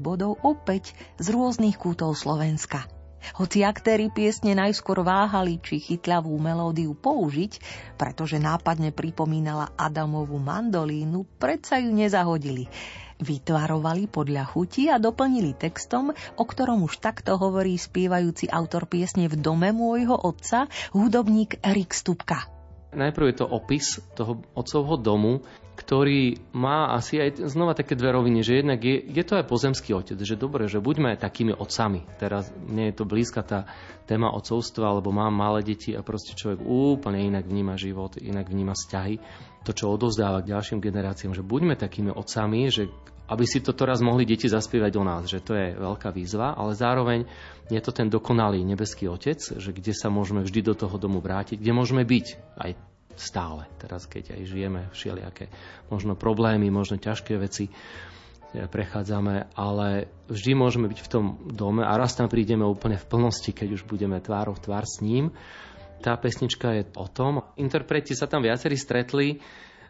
bodov 0.00 0.40
opäť 0.40 0.96
z 1.20 1.36
rôznych 1.36 1.76
kútov 1.76 2.16
Slovenska. 2.16 2.88
Hoci 3.36 3.62
aktéry 3.62 4.08
piesne 4.08 4.56
najskôr 4.56 5.04
váhali, 5.04 5.60
či 5.60 5.80
chytľavú 5.80 6.32
melódiu 6.40 6.96
použiť, 6.96 7.60
pretože 8.00 8.40
nápadne 8.40 8.90
pripomínala 8.90 9.72
Adamovú 9.76 10.40
mandolínu, 10.40 11.24
predsa 11.38 11.78
ju 11.80 11.92
nezahodili. 11.92 12.66
Vytvarovali 13.20 14.08
podľa 14.08 14.48
chuti 14.48 14.88
a 14.88 14.96
doplnili 14.96 15.52
textom, 15.52 16.16
o 16.40 16.44
ktorom 16.48 16.88
už 16.88 17.04
takto 17.04 17.36
hovorí 17.36 17.76
spievajúci 17.76 18.48
autor 18.48 18.88
piesne 18.88 19.28
v 19.28 19.36
dome 19.36 19.76
môjho 19.76 20.16
otca, 20.16 20.72
hudobník 20.96 21.60
Erik 21.60 21.92
Stupka. 21.92 22.48
Najprv 22.90 23.24
je 23.30 23.36
to 23.38 23.46
opis 23.46 24.02
toho 24.18 24.42
otcovho 24.56 24.98
domu, 24.98 25.44
ktorý 25.80 26.52
má 26.52 26.92
asi 26.92 27.16
aj 27.16 27.48
znova 27.48 27.72
také 27.72 27.96
dve 27.96 28.12
roviny, 28.12 28.44
že 28.44 28.60
jednak 28.60 28.84
je, 28.84 29.00
je 29.00 29.24
to 29.24 29.40
aj 29.40 29.48
pozemský 29.48 29.96
otec, 29.96 30.20
že 30.20 30.36
dobre, 30.36 30.68
že 30.68 30.76
buďme 30.76 31.16
takými 31.16 31.56
otcami. 31.56 32.04
Teraz 32.20 32.52
mne 32.52 32.92
je 32.92 32.94
to 33.00 33.08
blízka 33.08 33.40
tá 33.40 33.64
téma 34.04 34.28
otcovstva, 34.36 35.00
lebo 35.00 35.08
mám 35.08 35.32
malé 35.32 35.64
deti 35.64 35.96
a 35.96 36.04
proste 36.04 36.36
človek 36.36 36.60
úplne 36.60 37.24
inak 37.24 37.48
vníma 37.48 37.80
život, 37.80 38.20
inak 38.20 38.52
vníma 38.52 38.76
vzťahy. 38.76 39.14
To, 39.64 39.72
čo 39.72 39.88
odovzdáva 39.88 40.44
k 40.44 40.52
ďalším 40.52 40.84
generáciám, 40.84 41.32
že 41.32 41.40
buďme 41.40 41.80
takými 41.80 42.12
otcami, 42.12 42.68
že 42.68 42.92
aby 43.30 43.44
si 43.46 43.62
to 43.62 43.72
teraz 43.72 44.02
mohli 44.02 44.26
deti 44.26 44.50
zaspievať 44.50 44.92
o 44.98 45.06
nás, 45.06 45.30
že 45.30 45.40
to 45.40 45.54
je 45.54 45.78
veľká 45.78 46.10
výzva, 46.10 46.52
ale 46.58 46.74
zároveň 46.76 47.24
je 47.70 47.78
to 47.78 47.94
ten 47.94 48.10
dokonalý 48.10 48.60
nebeský 48.66 49.06
otec, 49.06 49.38
že 49.38 49.70
kde 49.70 49.94
sa 49.94 50.10
môžeme 50.10 50.42
vždy 50.42 50.60
do 50.66 50.74
toho 50.74 50.98
domu 50.98 51.22
vrátiť, 51.22 51.62
kde 51.62 51.72
môžeme 51.72 52.02
byť 52.02 52.26
aj 52.58 52.89
stále. 53.16 53.66
Teraz, 53.80 54.06
keď 54.06 54.36
aj 54.38 54.42
žijeme 54.46 54.80
všelijaké 54.92 55.50
možno 55.88 56.14
problémy, 56.16 56.68
možno 56.68 56.96
ťažké 56.96 57.36
veci 57.36 57.68
e, 57.68 57.72
prechádzame, 58.66 59.54
ale 59.54 60.10
vždy 60.30 60.52
môžeme 60.56 60.86
byť 60.88 61.00
v 61.04 61.10
tom 61.10 61.24
dome 61.50 61.82
a 61.84 61.92
raz 61.96 62.14
tam 62.16 62.30
prídeme 62.30 62.64
úplne 62.64 62.96
v 62.96 63.08
plnosti, 63.08 63.50
keď 63.50 63.80
už 63.80 63.82
budeme 63.86 64.18
tvárov 64.22 64.58
tvár 64.58 64.84
s 64.86 65.02
ním. 65.04 65.34
Tá 66.00 66.16
pesnička 66.16 66.72
je 66.80 66.82
o 66.96 67.06
tom. 67.12 67.44
Interpreti 67.60 68.16
sa 68.16 68.24
tam 68.24 68.40
viacerí 68.40 68.76
stretli. 68.80 69.36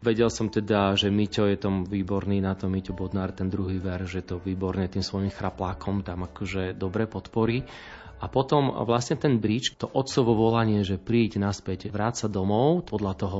Vedel 0.00 0.32
som 0.32 0.48
teda, 0.48 0.96
že 0.96 1.12
Miťo 1.12 1.44
je 1.44 1.60
tom 1.60 1.84
výborný 1.84 2.40
na 2.40 2.56
to, 2.56 2.72
Miťo 2.72 2.96
Bodnár, 2.96 3.36
ten 3.36 3.52
druhý 3.52 3.76
ver, 3.76 4.08
že 4.08 4.24
to 4.24 4.40
výborne 4.40 4.88
tým 4.88 5.04
svojim 5.04 5.28
chraplákom 5.28 6.00
tam 6.00 6.24
akože 6.24 6.72
dobre 6.72 7.04
podporí. 7.04 7.68
A 8.20 8.28
potom 8.28 8.68
vlastne 8.84 9.16
ten 9.16 9.40
bridge, 9.40 9.80
to 9.80 9.88
otcovo 9.88 10.36
volanie, 10.36 10.84
že 10.84 11.00
príď 11.00 11.40
naspäť, 11.40 11.88
vráť 11.88 12.24
sa 12.24 12.28
domov, 12.28 12.84
podľa 12.84 13.16
toho 13.16 13.38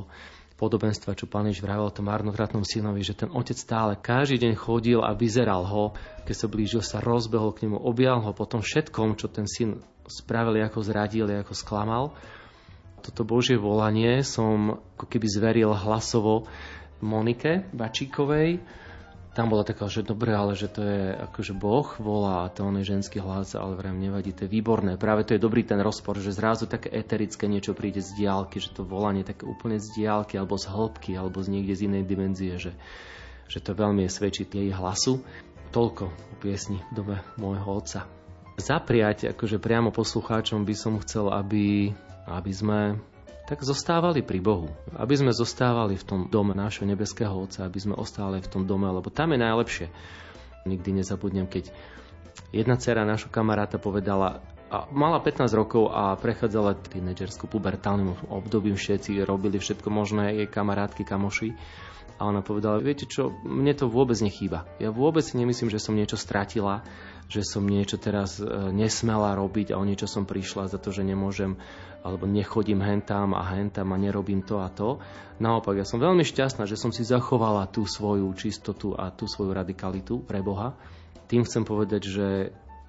podobenstva, 0.56 1.16
čo 1.16 1.24
pán 1.24 1.48
Ježiš 1.48 1.64
vravel 1.64 1.88
o 1.88 1.96
tom 1.96 2.08
marnotratnom 2.08 2.68
synovi, 2.68 3.00
že 3.00 3.16
ten 3.16 3.32
otec 3.32 3.56
stále 3.56 3.96
každý 3.96 4.44
deň 4.44 4.52
chodil 4.60 5.00
a 5.00 5.16
vyzeral 5.16 5.64
ho, 5.64 5.96
keď 6.28 6.36
sa 6.36 6.46
blížil, 6.52 6.82
sa 6.84 7.00
rozbehol 7.00 7.56
k 7.56 7.64
nemu, 7.64 7.80
objal 7.80 8.20
ho 8.20 8.36
po 8.36 8.44
všetkom, 8.44 9.16
čo 9.16 9.32
ten 9.32 9.48
syn 9.48 9.80
spravil, 10.04 10.60
ako 10.60 10.84
zradil, 10.84 11.24
ako 11.28 11.56
sklamal. 11.56 12.12
Toto 13.00 13.24
Božie 13.24 13.56
volanie 13.56 14.20
som 14.20 14.76
ako 15.00 15.08
keby 15.08 15.26
zveril 15.28 15.72
hlasovo 15.72 16.44
Monike 17.00 17.64
Bačíkovej, 17.72 18.60
tam 19.30 19.46
bola 19.46 19.62
taká, 19.62 19.86
že 19.86 20.02
dobre, 20.02 20.34
ale 20.34 20.58
že 20.58 20.66
to 20.66 20.82
je 20.82 21.14
akože 21.14 21.54
Boh 21.54 21.86
volá 22.02 22.46
a 22.46 22.50
to 22.50 22.66
on 22.66 22.82
je 22.82 22.90
ženský 22.90 23.22
hlas, 23.22 23.54
ale 23.54 23.78
vrem 23.78 23.94
nevadí, 23.94 24.34
to 24.34 24.46
je 24.46 24.50
výborné. 24.50 24.98
Práve 24.98 25.22
to 25.22 25.38
je 25.38 25.40
dobrý 25.42 25.62
ten 25.62 25.78
rozpor, 25.78 26.18
že 26.18 26.34
zrazu 26.34 26.66
také 26.66 26.90
eterické 26.90 27.46
niečo 27.46 27.70
príde 27.70 28.02
z 28.02 28.10
diálky, 28.18 28.58
že 28.58 28.74
to 28.74 28.82
volanie 28.82 29.22
také 29.22 29.46
úplne 29.46 29.78
z 29.78 29.86
diálky 29.94 30.34
alebo 30.34 30.58
z 30.58 30.66
hĺbky 30.66 31.14
alebo 31.14 31.38
z 31.38 31.48
niekde 31.54 31.74
z 31.78 31.86
inej 31.86 32.04
dimenzie, 32.10 32.58
že, 32.58 32.72
že 33.46 33.62
to 33.62 33.70
veľmi 33.70 34.02
je 34.02 34.10
svedčiť 34.10 34.46
jej 34.50 34.70
hlasu. 34.74 35.22
Toľko 35.70 36.10
o 36.10 36.34
piesni 36.42 36.82
v 36.90 36.92
dobe 36.98 37.16
môjho 37.38 37.70
otca. 37.70 38.10
Zapriať 38.58 39.30
akože 39.30 39.62
priamo 39.62 39.94
poslucháčom 39.94 40.66
by 40.66 40.74
som 40.74 40.98
chcel, 41.06 41.30
aby, 41.30 41.94
aby 42.26 42.50
sme 42.50 42.98
tak 43.50 43.66
zostávali 43.66 44.22
pri 44.22 44.38
Bohu. 44.38 44.70
Aby 44.94 45.18
sme 45.18 45.34
zostávali 45.34 45.98
v 45.98 46.06
tom 46.06 46.20
dome 46.30 46.54
nášho 46.54 46.86
nebeského 46.86 47.34
Otca, 47.34 47.66
aby 47.66 47.82
sme 47.82 47.98
ostávali 47.98 48.38
v 48.38 48.46
tom 48.46 48.62
dome, 48.62 48.86
lebo 48.86 49.10
tam 49.10 49.34
je 49.34 49.42
najlepšie. 49.42 49.86
Nikdy 50.70 51.02
nezabudnem, 51.02 51.50
keď 51.50 51.74
jedna 52.54 52.78
dcera 52.78 53.02
nášho 53.02 53.26
kamaráta 53.26 53.82
povedala, 53.82 54.46
a 54.70 54.86
mala 54.94 55.18
15 55.18 55.50
rokov 55.58 55.90
a 55.90 56.14
prechádzala 56.14 56.78
tínedžerskú 56.78 57.50
pubertálnym 57.50 58.30
obdobím, 58.30 58.78
všetci 58.78 59.18
robili 59.26 59.58
všetko 59.58 59.90
možné, 59.90 60.38
jej 60.38 60.46
kamarátky, 60.46 61.02
kamoši. 61.02 61.58
A 62.22 62.30
ona 62.30 62.38
povedala, 62.38 62.78
viete 62.78 63.02
čo, 63.02 63.34
mne 63.42 63.74
to 63.74 63.90
vôbec 63.90 64.14
nechýba. 64.22 64.70
Ja 64.78 64.94
vôbec 64.94 65.26
nemyslím, 65.26 65.74
že 65.74 65.82
som 65.82 65.98
niečo 65.98 66.14
stratila, 66.14 66.86
že 67.26 67.42
som 67.42 67.66
niečo 67.66 67.98
teraz 67.98 68.38
e, 68.38 68.46
nesmela 68.70 69.34
robiť 69.34 69.74
a 69.74 69.80
o 69.80 69.86
niečo 69.88 70.06
som 70.06 70.22
prišla 70.28 70.70
za 70.70 70.78
to, 70.78 70.94
že 70.94 71.02
nemôžem 71.02 71.58
alebo 72.00 72.24
nechodím 72.24 72.80
hentám 72.80 73.36
a 73.36 73.44
hentám 73.56 73.92
a 73.92 74.00
nerobím 74.00 74.40
to 74.42 74.60
a 74.60 74.68
to. 74.72 75.00
Naopak, 75.40 75.80
ja 75.80 75.86
som 75.88 76.00
veľmi 76.00 76.24
šťastná, 76.24 76.64
že 76.64 76.76
som 76.76 76.92
si 76.92 77.04
zachovala 77.04 77.68
tú 77.68 77.84
svoju 77.84 78.28
čistotu 78.36 78.96
a 78.96 79.12
tú 79.12 79.28
svoju 79.28 79.52
radikalitu 79.52 80.24
pre 80.24 80.40
Boha. 80.44 80.76
Tým 81.28 81.44
chcem 81.44 81.64
povedať, 81.64 82.02
že 82.08 82.26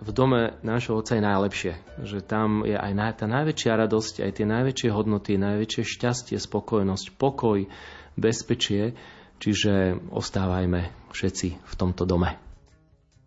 v 0.02 0.10
dome 0.10 0.58
nášho 0.66 0.98
Otca 0.98 1.14
je 1.14 1.24
najlepšie. 1.24 1.74
Že 2.02 2.20
tam 2.26 2.66
je 2.66 2.74
aj 2.74 3.22
tá 3.22 3.30
najväčšia 3.30 3.72
radosť, 3.86 4.26
aj 4.26 4.32
tie 4.34 4.46
najväčšie 4.50 4.90
hodnoty, 4.90 5.38
najväčšie 5.38 5.84
šťastie, 5.86 6.38
spokojnosť, 6.42 7.22
pokoj, 7.22 7.70
bezpečie. 8.18 8.98
Čiže 9.42 9.98
ostávajme 10.10 11.10
všetci 11.14 11.48
v 11.62 11.74
tomto 11.78 12.06
dome. 12.06 12.51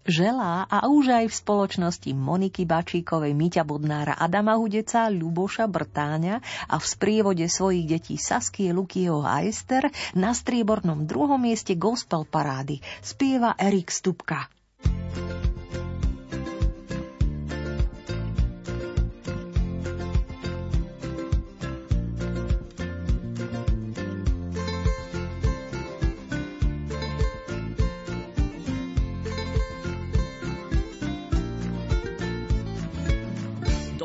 Želá 0.04 0.68
a 0.68 0.86
už 0.86 1.10
aj 1.10 1.26
v 1.28 1.34
spoločnosti 1.34 2.10
Moniky 2.12 2.68
Bačíkovej, 2.68 3.32
Miťa 3.32 3.64
Bodnára, 3.64 4.14
Adama 4.16 4.56
Hudeca, 4.56 5.08
Ľuboša 5.08 5.66
Brtáňa 5.66 6.40
a 6.68 6.76
v 6.76 6.84
sprievode 6.84 7.44
svojich 7.48 7.84
detí 7.88 8.16
Saskie, 8.20 8.70
Lukieho 8.70 9.24
a 9.24 9.42
Ester 9.42 9.88
na 10.12 10.36
striebornom 10.36 11.08
druhom 11.08 11.40
mieste 11.40 11.74
gospel 11.74 12.28
parády 12.28 12.78
spieva 13.00 13.56
Erik 13.56 13.88
Stupka. 13.90 14.46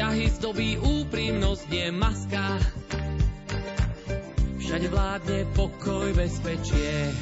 vzťahy 0.00 0.26
zdobí 0.40 0.70
úprimnosť, 0.80 1.68
nie 1.68 1.92
maska. 1.92 2.56
Všade 4.56 4.88
vládne 4.88 5.44
pokoj, 5.52 6.16
bezpečie. 6.16 7.12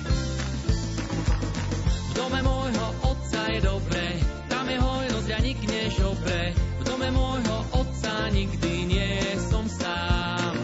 V 1.91 2.13
dome 2.15 2.39
môjho 2.39 2.87
otca 3.03 3.51
je 3.51 3.61
dobre, 3.67 4.23
tam 4.47 4.71
je 4.71 4.79
hojnosť 4.79 5.27
a 5.27 5.39
nik 5.43 5.59
nežobre. 5.59 6.55
V 6.55 6.83
dome 6.87 7.09
môjho 7.11 7.59
otca 7.83 8.31
nikdy 8.31 8.73
nie 8.87 9.27
som 9.43 9.67
sám. 9.67 10.55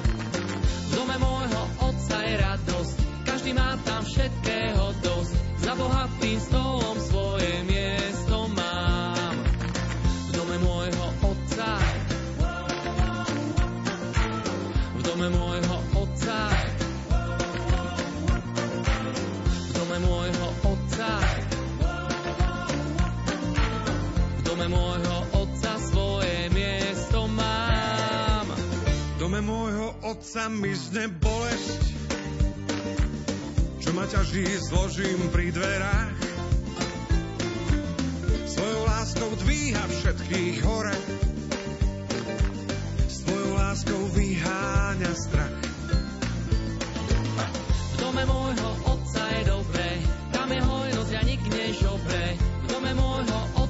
V 0.70 0.90
dome 0.94 1.18
môjho 1.18 1.62
otca 1.82 2.16
je 2.30 2.34
radosť, 2.38 2.96
každý 3.26 3.58
má 3.58 3.74
tam 3.82 4.06
všetkého 4.06 4.86
dosť. 5.02 5.34
Za 5.66 5.74
bohatým 5.74 6.38
stolom 6.38 6.94
otca 30.14 30.46
mizne 30.46 31.10
bolesť, 31.10 31.82
čo 33.82 33.90
ma 33.98 34.06
ťaží, 34.06 34.46
zložím 34.70 35.26
pri 35.34 35.50
dverách. 35.50 36.18
Svojou 38.46 38.82
láskou 38.86 39.30
dvíha 39.42 39.82
všetkých 39.82 40.56
hore, 40.62 40.94
láskou 43.58 44.02
vyháňa 44.14 45.12
strach. 45.18 45.58
V 47.66 47.94
dome 47.98 48.22
môjho 48.22 48.70
otca 48.86 49.22
je 49.34 49.42
dobré, 49.50 49.98
tam 50.30 50.46
je 50.46 50.60
hojnosť 50.62 51.12
a 51.18 51.22
nik 51.26 51.42
nežobre. 51.42 52.22
V 52.38 52.66
dome 52.70 52.90
môjho 52.94 53.40
otca 53.50 53.63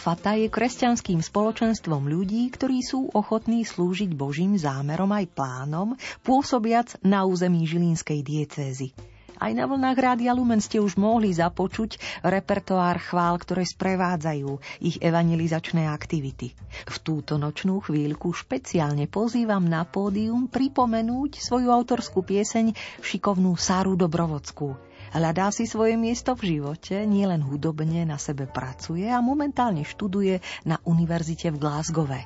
Efata 0.00 0.32
je 0.32 0.48
kresťanským 0.48 1.20
spoločenstvom 1.20 2.08
ľudí, 2.08 2.48
ktorí 2.48 2.80
sú 2.80 3.12
ochotní 3.12 3.68
slúžiť 3.68 4.16
Božím 4.16 4.56
zámerom 4.56 5.12
aj 5.12 5.28
plánom, 5.28 5.92
pôsobiac 6.24 6.96
na 7.04 7.28
území 7.28 7.68
Žilínskej 7.68 8.24
diecézy. 8.24 8.96
Aj 9.36 9.52
na 9.52 9.68
vlnách 9.68 10.00
Rádia 10.00 10.32
Lumen 10.32 10.64
ste 10.64 10.80
už 10.80 10.96
mohli 10.96 11.36
započuť 11.36 12.00
repertoár 12.24 12.96
chvál, 12.96 13.36
ktoré 13.44 13.68
sprevádzajú 13.68 14.80
ich 14.80 14.96
evangelizačné 15.04 15.84
aktivity. 15.92 16.56
V 16.88 16.96
túto 17.04 17.36
nočnú 17.36 17.84
chvíľku 17.84 18.32
špeciálne 18.32 19.04
pozývam 19.04 19.68
na 19.68 19.84
pódium 19.84 20.48
pripomenúť 20.48 21.44
svoju 21.44 21.68
autorskú 21.68 22.24
pieseň 22.24 22.72
šikovnú 23.04 23.52
Sáru 23.60 24.00
Dobrovodskú. 24.00 24.80
Hľadá 25.10 25.50
si 25.50 25.66
svoje 25.66 25.98
miesto 25.98 26.38
v 26.38 26.54
živote, 26.54 27.02
nielen 27.02 27.42
hudobne 27.42 28.06
na 28.06 28.14
sebe 28.14 28.46
pracuje 28.46 29.10
a 29.10 29.18
momentálne 29.18 29.82
študuje 29.82 30.38
na 30.62 30.78
univerzite 30.86 31.50
v 31.50 31.58
Glasgowe. 31.58 32.20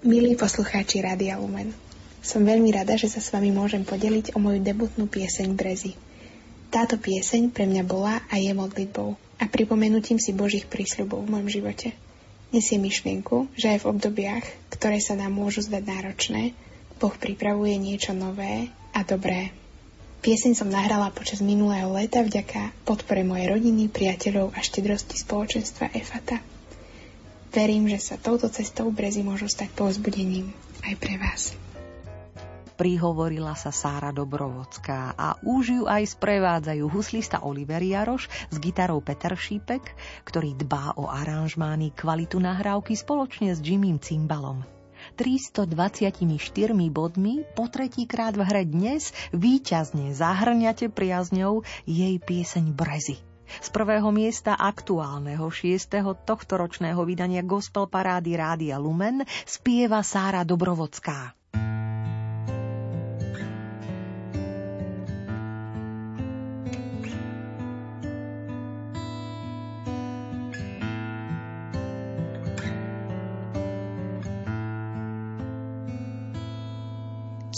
Milí 0.00 0.32
poslucháči 0.32 1.04
Rádia 1.04 1.36
Lumen, 1.36 1.76
som 2.24 2.40
veľmi 2.40 2.72
rada, 2.72 2.96
že 2.96 3.12
sa 3.12 3.20
s 3.20 3.28
vami 3.28 3.52
môžem 3.52 3.84
podeliť 3.84 4.32
o 4.32 4.40
moju 4.40 4.64
debutnú 4.64 5.04
pieseň 5.12 5.52
Brezy. 5.52 5.92
Táto 6.72 6.96
pieseň 6.96 7.52
pre 7.52 7.68
mňa 7.68 7.84
bola 7.84 8.24
a 8.32 8.40
je 8.40 8.50
modlitbou 8.56 9.12
a 9.36 9.44
pripomenutím 9.44 10.16
si 10.16 10.32
Božích 10.32 10.64
prísľubov 10.64 11.20
v 11.20 11.30
mojom 11.36 11.48
živote. 11.52 11.92
Nesie 12.48 12.80
myšlienku, 12.80 13.52
že 13.60 13.76
aj 13.76 13.84
v 13.84 13.88
obdobiach, 13.92 14.46
ktoré 14.72 15.04
sa 15.04 15.20
nám 15.20 15.36
môžu 15.36 15.68
zdať 15.68 15.84
náročné, 15.84 16.56
Boh 16.96 17.12
pripravuje 17.12 17.76
niečo 17.76 18.16
nové 18.16 18.72
a 18.96 19.04
dobré. 19.04 19.52
Pieseň 20.26 20.58
som 20.58 20.66
nahrala 20.66 21.14
počas 21.14 21.38
minulého 21.38 21.86
leta 21.94 22.18
vďaka 22.18 22.74
podpore 22.82 23.22
mojej 23.22 23.46
rodiny, 23.46 23.86
priateľov 23.86 24.58
a 24.58 24.60
štedrosti 24.60 25.22
spoločenstva 25.22 25.94
EFATA. 25.94 26.42
Verím, 27.54 27.86
že 27.86 28.02
sa 28.02 28.18
touto 28.18 28.50
cestou 28.50 28.90
brezy 28.90 29.22
môžu 29.22 29.46
stať 29.46 29.70
povzbudením 29.78 30.50
aj 30.82 30.94
pre 30.98 31.14
vás. 31.14 31.54
Prihovorila 32.74 33.54
sa 33.54 33.70
Sára 33.70 34.10
Dobrovocká 34.10 35.14
a 35.14 35.38
už 35.46 35.64
ju 35.78 35.84
aj 35.86 36.18
sprevádzajú 36.18 36.84
huslista 36.90 37.46
Oliver 37.46 37.86
Jaroš 37.86 38.26
s 38.50 38.56
gitarou 38.58 38.98
Peter 38.98 39.30
Šípek, 39.30 39.94
ktorý 40.26 40.58
dbá 40.58 40.98
o 40.98 41.06
aranžmány 41.06 41.94
kvalitu 41.94 42.42
nahrávky 42.42 42.98
spoločne 42.98 43.54
s 43.54 43.62
Jimmym 43.62 44.02
Cimbalom. 44.02 44.75
324 45.16 46.12
bodmi 46.92 47.48
po 47.56 47.72
tretíkrát 47.72 48.36
v 48.36 48.44
hre 48.44 48.62
dnes 48.68 49.16
víťazne 49.32 50.12
zahrňate 50.12 50.92
priazňou 50.92 51.64
jej 51.88 52.20
pieseň 52.20 52.76
Brezy. 52.76 53.16
Z 53.46 53.68
prvého 53.72 54.12
miesta 54.12 54.52
aktuálneho 54.58 55.48
šiestého 55.48 56.12
tohtoročného 56.12 57.00
vydania 57.08 57.40
Gospel 57.40 57.88
Parády 57.88 58.36
Rádia 58.36 58.76
Lumen 58.76 59.24
spieva 59.48 60.04
Sára 60.04 60.44
Dobrovocká. 60.44 61.32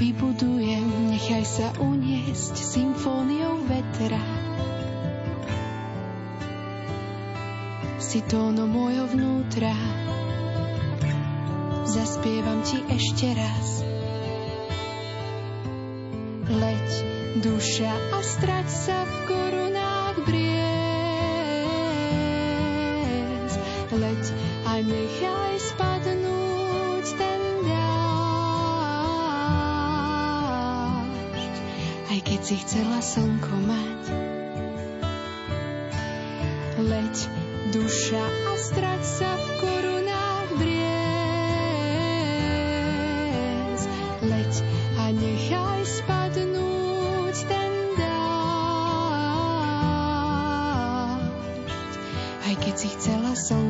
Vybudujem, 0.00 1.12
nechaj 1.12 1.44
sa 1.44 1.68
uniesť 1.76 2.56
symfóniou 2.56 3.60
vetra. 3.68 4.24
Si 8.00 8.24
tóno 8.24 8.64
môjho 8.64 9.12
vnútra, 9.12 9.76
zaspievam 11.84 12.64
ti 12.64 12.80
ešte 12.88 13.28
raz. 13.36 13.68
Leď, 16.48 16.88
duša 17.44 17.92
a 17.92 18.18
strať 18.24 18.66
sa 18.72 19.04
v 19.04 19.14
korunách 19.28 19.69
si 32.50 32.58
chcela 32.66 32.98
slnko 32.98 33.62
mať. 33.62 34.10
Leď, 36.82 37.30
duša 37.70 38.26
a 38.26 38.58
strať 38.58 39.06
sa 39.06 39.38
v 39.38 39.46
korunách 39.62 40.58
briez. 40.58 40.82
Leď 44.26 44.66
a 44.98 45.14
nechaj 45.14 45.82
spadnúť 45.86 47.36
ten 47.46 47.70
dážď. 48.02 48.42
Aj 52.50 52.54
keď 52.66 52.74
si 52.74 52.90
chcela 52.98 53.38
slnko 53.38 53.69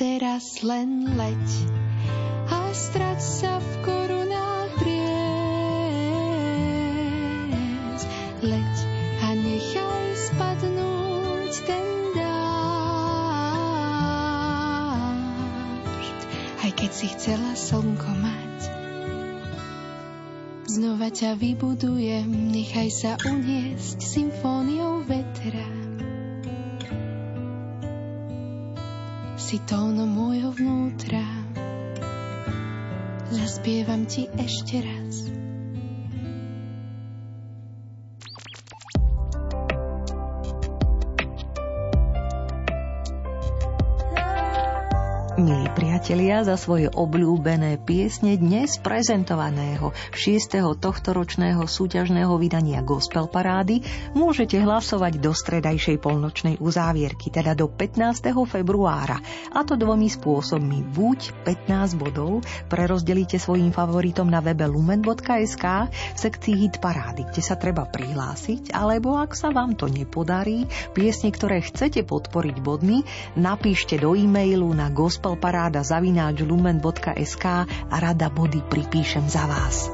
Teraz 0.00 0.64
len 0.64 1.12
leď 1.12 1.68
a 2.48 2.72
strať 2.72 3.20
sa 3.20 3.60
v 3.60 3.84
korunách 3.84 4.72
briez. 4.80 5.20
Leď 8.40 8.76
a 9.20 9.36
nechaj 9.36 10.08
spadnúť 10.16 11.52
ten 11.68 12.16
dážď, 12.16 12.60
aj 16.64 16.70
keď 16.80 16.90
si 16.96 17.12
chcela 17.12 17.52
slnko 17.52 18.08
mať. 18.24 18.72
Znova 20.64 21.12
ťa 21.12 21.36
vybudujem, 21.36 22.48
nechaj 22.48 22.88
sa 22.88 23.20
uniesť 23.20 24.00
symfóniou 24.00 25.04
si 29.50 29.58
tónom 29.66 30.06
môjho 30.06 30.54
vnútra. 30.54 31.26
Zaspievam 33.34 34.06
ti 34.06 34.30
ešte 34.38 34.78
raz. 34.78 35.26
Milí 45.34 45.69
priatelia, 45.80 46.44
za 46.44 46.60
svoje 46.60 46.92
obľúbené 46.92 47.80
piesne 47.80 48.36
dnes 48.36 48.76
prezentovaného 48.76 49.96
6. 50.12 50.76
tohtoročného 50.76 51.64
súťažného 51.64 52.36
vydania 52.36 52.84
Gospel 52.84 53.24
Parády 53.24 53.80
môžete 54.12 54.60
hlasovať 54.60 55.16
do 55.16 55.32
stredajšej 55.32 55.96
polnočnej 56.04 56.60
uzávierky, 56.60 57.32
teda 57.32 57.56
do 57.56 57.72
15. 57.72 57.96
februára. 58.44 59.24
A 59.56 59.64
to 59.64 59.80
dvomi 59.80 60.12
spôsobmi. 60.12 60.84
Buď 60.84 61.32
15 61.48 61.96
bodov 61.96 62.44
prerozdelíte 62.68 63.40
svojim 63.40 63.72
favoritom 63.72 64.28
na 64.28 64.44
webe 64.44 64.68
lumen.sk 64.68 65.64
v 65.88 66.18
sekcii 66.20 66.60
Hit 66.60 66.76
Parády, 66.84 67.24
kde 67.24 67.40
sa 67.40 67.56
treba 67.56 67.88
prihlásiť, 67.88 68.76
alebo 68.76 69.16
ak 69.16 69.32
sa 69.32 69.48
vám 69.48 69.80
to 69.80 69.88
nepodarí, 69.88 70.68
piesne, 70.92 71.32
ktoré 71.32 71.64
chcete 71.64 72.04
podporiť 72.04 72.56
bodmi, 72.60 73.00
napíšte 73.40 73.96
do 73.96 74.12
e-mailu 74.12 74.68
na 74.76 74.92
gospel 74.92 75.40
paráda 75.70 75.86
zavináč 75.86 76.42
lumen.sk 76.42 77.44
a 77.90 77.96
rada 78.02 78.26
body 78.26 78.58
pripíšem 78.66 79.22
za 79.30 79.46
vás. 79.46 79.86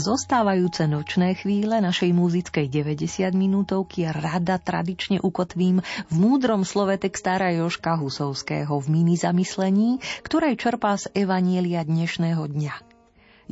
Zostávajúce 0.00 0.88
nočné 0.88 1.36
chvíle 1.36 1.76
našej 1.76 2.16
muzickej 2.16 2.72
90 2.72 3.36
minútovky 3.36 4.08
rada 4.08 4.56
tradične 4.56 5.20
ukotvím 5.20 5.84
v 5.84 6.14
múdrom 6.16 6.64
slove 6.64 6.96
textára 6.96 7.52
Joška 7.52 8.00
Husovského 8.00 8.72
v 8.80 8.86
mini 8.88 9.20
zamyslení, 9.20 10.00
ktoré 10.24 10.56
čerpá 10.56 10.96
z 10.96 11.12
Evanielia 11.12 11.84
dnešného 11.84 12.48
dňa. 12.48 12.74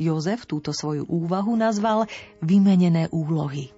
Jozef 0.01 0.49
túto 0.49 0.73
svoju 0.73 1.05
úvahu 1.05 1.53
nazval 1.53 2.09
Vymenené 2.41 3.13
úlohy. 3.13 3.69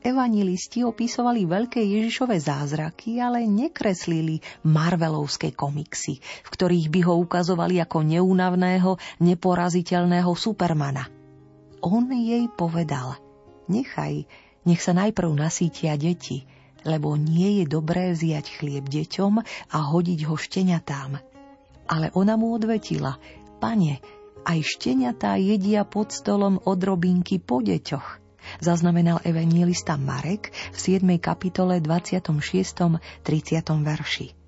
Evangelisti 0.00 0.80
opisovali 0.80 1.44
veľké 1.44 1.84
Ježišové 1.84 2.40
zázraky, 2.40 3.20
ale 3.20 3.44
nekreslili 3.44 4.40
Marvelovské 4.64 5.52
komiksy, 5.52 6.24
v 6.24 6.48
ktorých 6.48 6.88
by 6.88 7.00
ho 7.04 7.20
ukazovali 7.20 7.84
ako 7.84 8.00
neúnavného, 8.00 8.96
neporaziteľného 9.20 10.32
supermana– 10.32 11.04
on 11.84 12.08
jej 12.08 12.48
povedal, 12.48 13.20
nechaj, 13.68 14.24
nech 14.64 14.80
sa 14.80 14.96
najprv 14.96 15.36
nasítia 15.36 16.00
deti, 16.00 16.48
lebo 16.88 17.16
nie 17.20 17.60
je 17.60 17.64
dobré 17.68 18.16
vziať 18.16 18.60
chlieb 18.60 18.88
deťom 18.88 19.32
a 19.72 19.78
hodiť 19.92 20.20
ho 20.24 20.36
šteniatám. 20.36 21.20
Ale 21.84 22.08
ona 22.16 22.40
mu 22.40 22.56
odvetila, 22.56 23.20
pane, 23.60 24.00
aj 24.48 24.58
šteniatá 24.64 25.36
jedia 25.36 25.84
pod 25.84 26.12
stolom 26.12 26.60
odrobinky 26.64 27.40
po 27.40 27.60
deťoch. 27.60 28.24
Zaznamenal 28.60 29.24
evangelista 29.24 29.96
Marek 29.96 30.52
v 30.72 30.78
7. 31.00 31.16
kapitole 31.16 31.80
26. 31.80 33.00
30. 33.24 33.84
verši. 33.84 34.43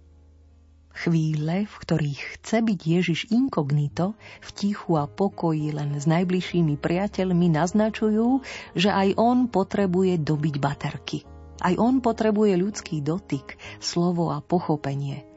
Chvíle, 0.97 1.69
v 1.69 1.75
ktorých 1.77 2.41
chce 2.41 2.65
byť 2.65 2.81
Ježiš 2.81 3.21
inkognito, 3.29 4.17
v 4.41 4.49
tichu 4.57 4.97
a 4.97 5.05
pokoji 5.05 5.69
len 5.77 5.93
s 5.93 6.09
najbližšími 6.09 6.81
priateľmi 6.81 7.53
naznačujú, 7.53 8.41
že 8.73 8.89
aj 8.89 9.21
on 9.21 9.53
potrebuje 9.53 10.17
dobiť 10.25 10.55
baterky. 10.57 11.29
Aj 11.61 11.77
on 11.77 12.01
potrebuje 12.01 12.57
ľudský 12.57 13.05
dotyk, 13.05 13.61
slovo 13.77 14.33
a 14.33 14.41
pochopenie. 14.41 15.29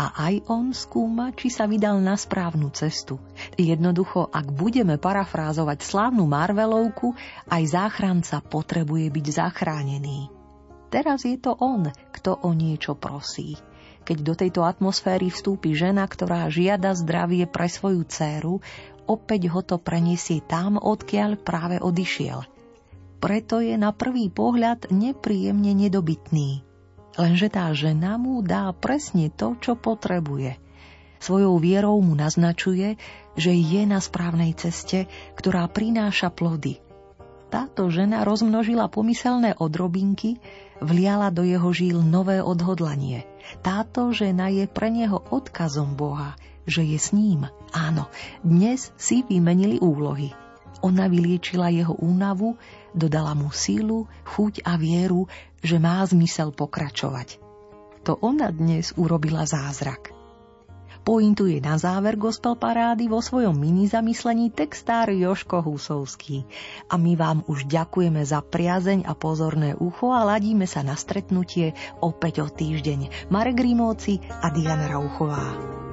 A 0.00 0.32
aj 0.32 0.48
on 0.48 0.72
skúma, 0.72 1.36
či 1.36 1.52
sa 1.52 1.68
vydal 1.68 2.00
na 2.00 2.16
správnu 2.16 2.72
cestu. 2.72 3.20
Jednoducho, 3.60 4.32
ak 4.32 4.56
budeme 4.56 4.96
parafrázovať 4.96 5.84
slávnu 5.84 6.24
Marvelovku, 6.24 7.12
aj 7.52 7.62
záchranca 7.76 8.40
potrebuje 8.40 9.12
byť 9.12 9.26
zachránený. 9.36 10.32
Teraz 10.88 11.28
je 11.28 11.36
to 11.36 11.52
on, 11.60 11.92
kto 12.16 12.40
o 12.40 12.56
niečo 12.56 12.96
prosí 12.96 13.60
keď 14.08 14.24
do 14.24 14.32
tejto 14.32 14.64
atmosféry 14.64 15.28
vstúpi 15.28 15.76
žena, 15.76 16.08
ktorá 16.08 16.48
žiada 16.48 16.96
zdravie 16.96 17.44
pre 17.44 17.68
svoju 17.68 18.08
dceru, 18.08 18.64
opäť 19.04 19.52
ho 19.52 19.60
to 19.60 19.76
preniesie 19.76 20.40
tam, 20.40 20.80
odkiaľ 20.80 21.36
práve 21.36 21.76
odišiel. 21.76 22.40
Preto 23.20 23.60
je 23.60 23.76
na 23.76 23.92
prvý 23.92 24.32
pohľad 24.32 24.88
nepríjemne 24.88 25.76
nedobytný. 25.76 26.64
Lenže 27.20 27.52
tá 27.52 27.68
žena 27.76 28.16
mu 28.16 28.40
dá 28.40 28.72
presne 28.72 29.28
to, 29.28 29.60
čo 29.60 29.76
potrebuje. 29.76 30.56
Svojou 31.20 31.60
vierou 31.60 32.00
mu 32.00 32.16
naznačuje, 32.16 32.96
že 33.36 33.52
je 33.52 33.82
na 33.84 34.00
správnej 34.00 34.56
ceste, 34.56 35.04
ktorá 35.36 35.68
prináša 35.68 36.32
plody. 36.32 36.80
Táto 37.52 37.92
žena 37.92 38.24
rozmnožila 38.24 38.88
pomyselné 38.88 39.52
odrobinky, 39.58 40.40
vliala 40.80 41.28
do 41.28 41.44
jeho 41.44 41.68
žíl 41.76 42.00
nové 42.00 42.40
odhodlanie– 42.40 43.28
táto 43.64 44.10
žena 44.12 44.50
je 44.52 44.68
pre 44.68 44.92
neho 44.92 45.22
odkazom 45.30 45.94
Boha, 45.94 46.36
že 46.68 46.84
je 46.84 46.98
s 47.00 47.16
ním. 47.16 47.48
Áno, 47.72 48.12
dnes 48.44 48.92
si 49.00 49.24
vymenili 49.24 49.80
úlohy. 49.80 50.34
Ona 50.84 51.10
vyliečila 51.10 51.72
jeho 51.74 51.96
únavu, 51.96 52.54
dodala 52.94 53.34
mu 53.34 53.50
sílu, 53.50 54.06
chuť 54.28 54.62
a 54.62 54.78
vieru, 54.78 55.26
že 55.64 55.80
má 55.80 56.04
zmysel 56.06 56.54
pokračovať. 56.54 57.40
To 58.06 58.14
ona 58.20 58.52
dnes 58.54 58.94
urobila 58.94 59.42
zázrak 59.42 60.17
pointuje 61.08 61.64
na 61.64 61.80
záver 61.80 62.20
gospel 62.20 62.52
parády 62.52 63.08
vo 63.08 63.24
svojom 63.24 63.56
mini 63.56 63.88
zamyslení 63.88 64.52
textár 64.52 65.08
Joško 65.08 65.64
Husovský. 65.64 66.44
A 66.92 67.00
my 67.00 67.16
vám 67.16 67.48
už 67.48 67.64
ďakujeme 67.64 68.20
za 68.28 68.44
priazeň 68.44 69.08
a 69.08 69.16
pozorné 69.16 69.72
ucho 69.72 70.12
a 70.12 70.28
ladíme 70.28 70.68
sa 70.68 70.84
na 70.84 71.00
stretnutie 71.00 71.72
opäť 72.04 72.44
o 72.44 72.52
týždeň. 72.52 73.32
Marek 73.32 73.56
Rímovci 73.56 74.20
a 74.20 74.52
Diana 74.52 74.84
Rauchová. 74.92 75.87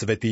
Svetý 0.00 0.28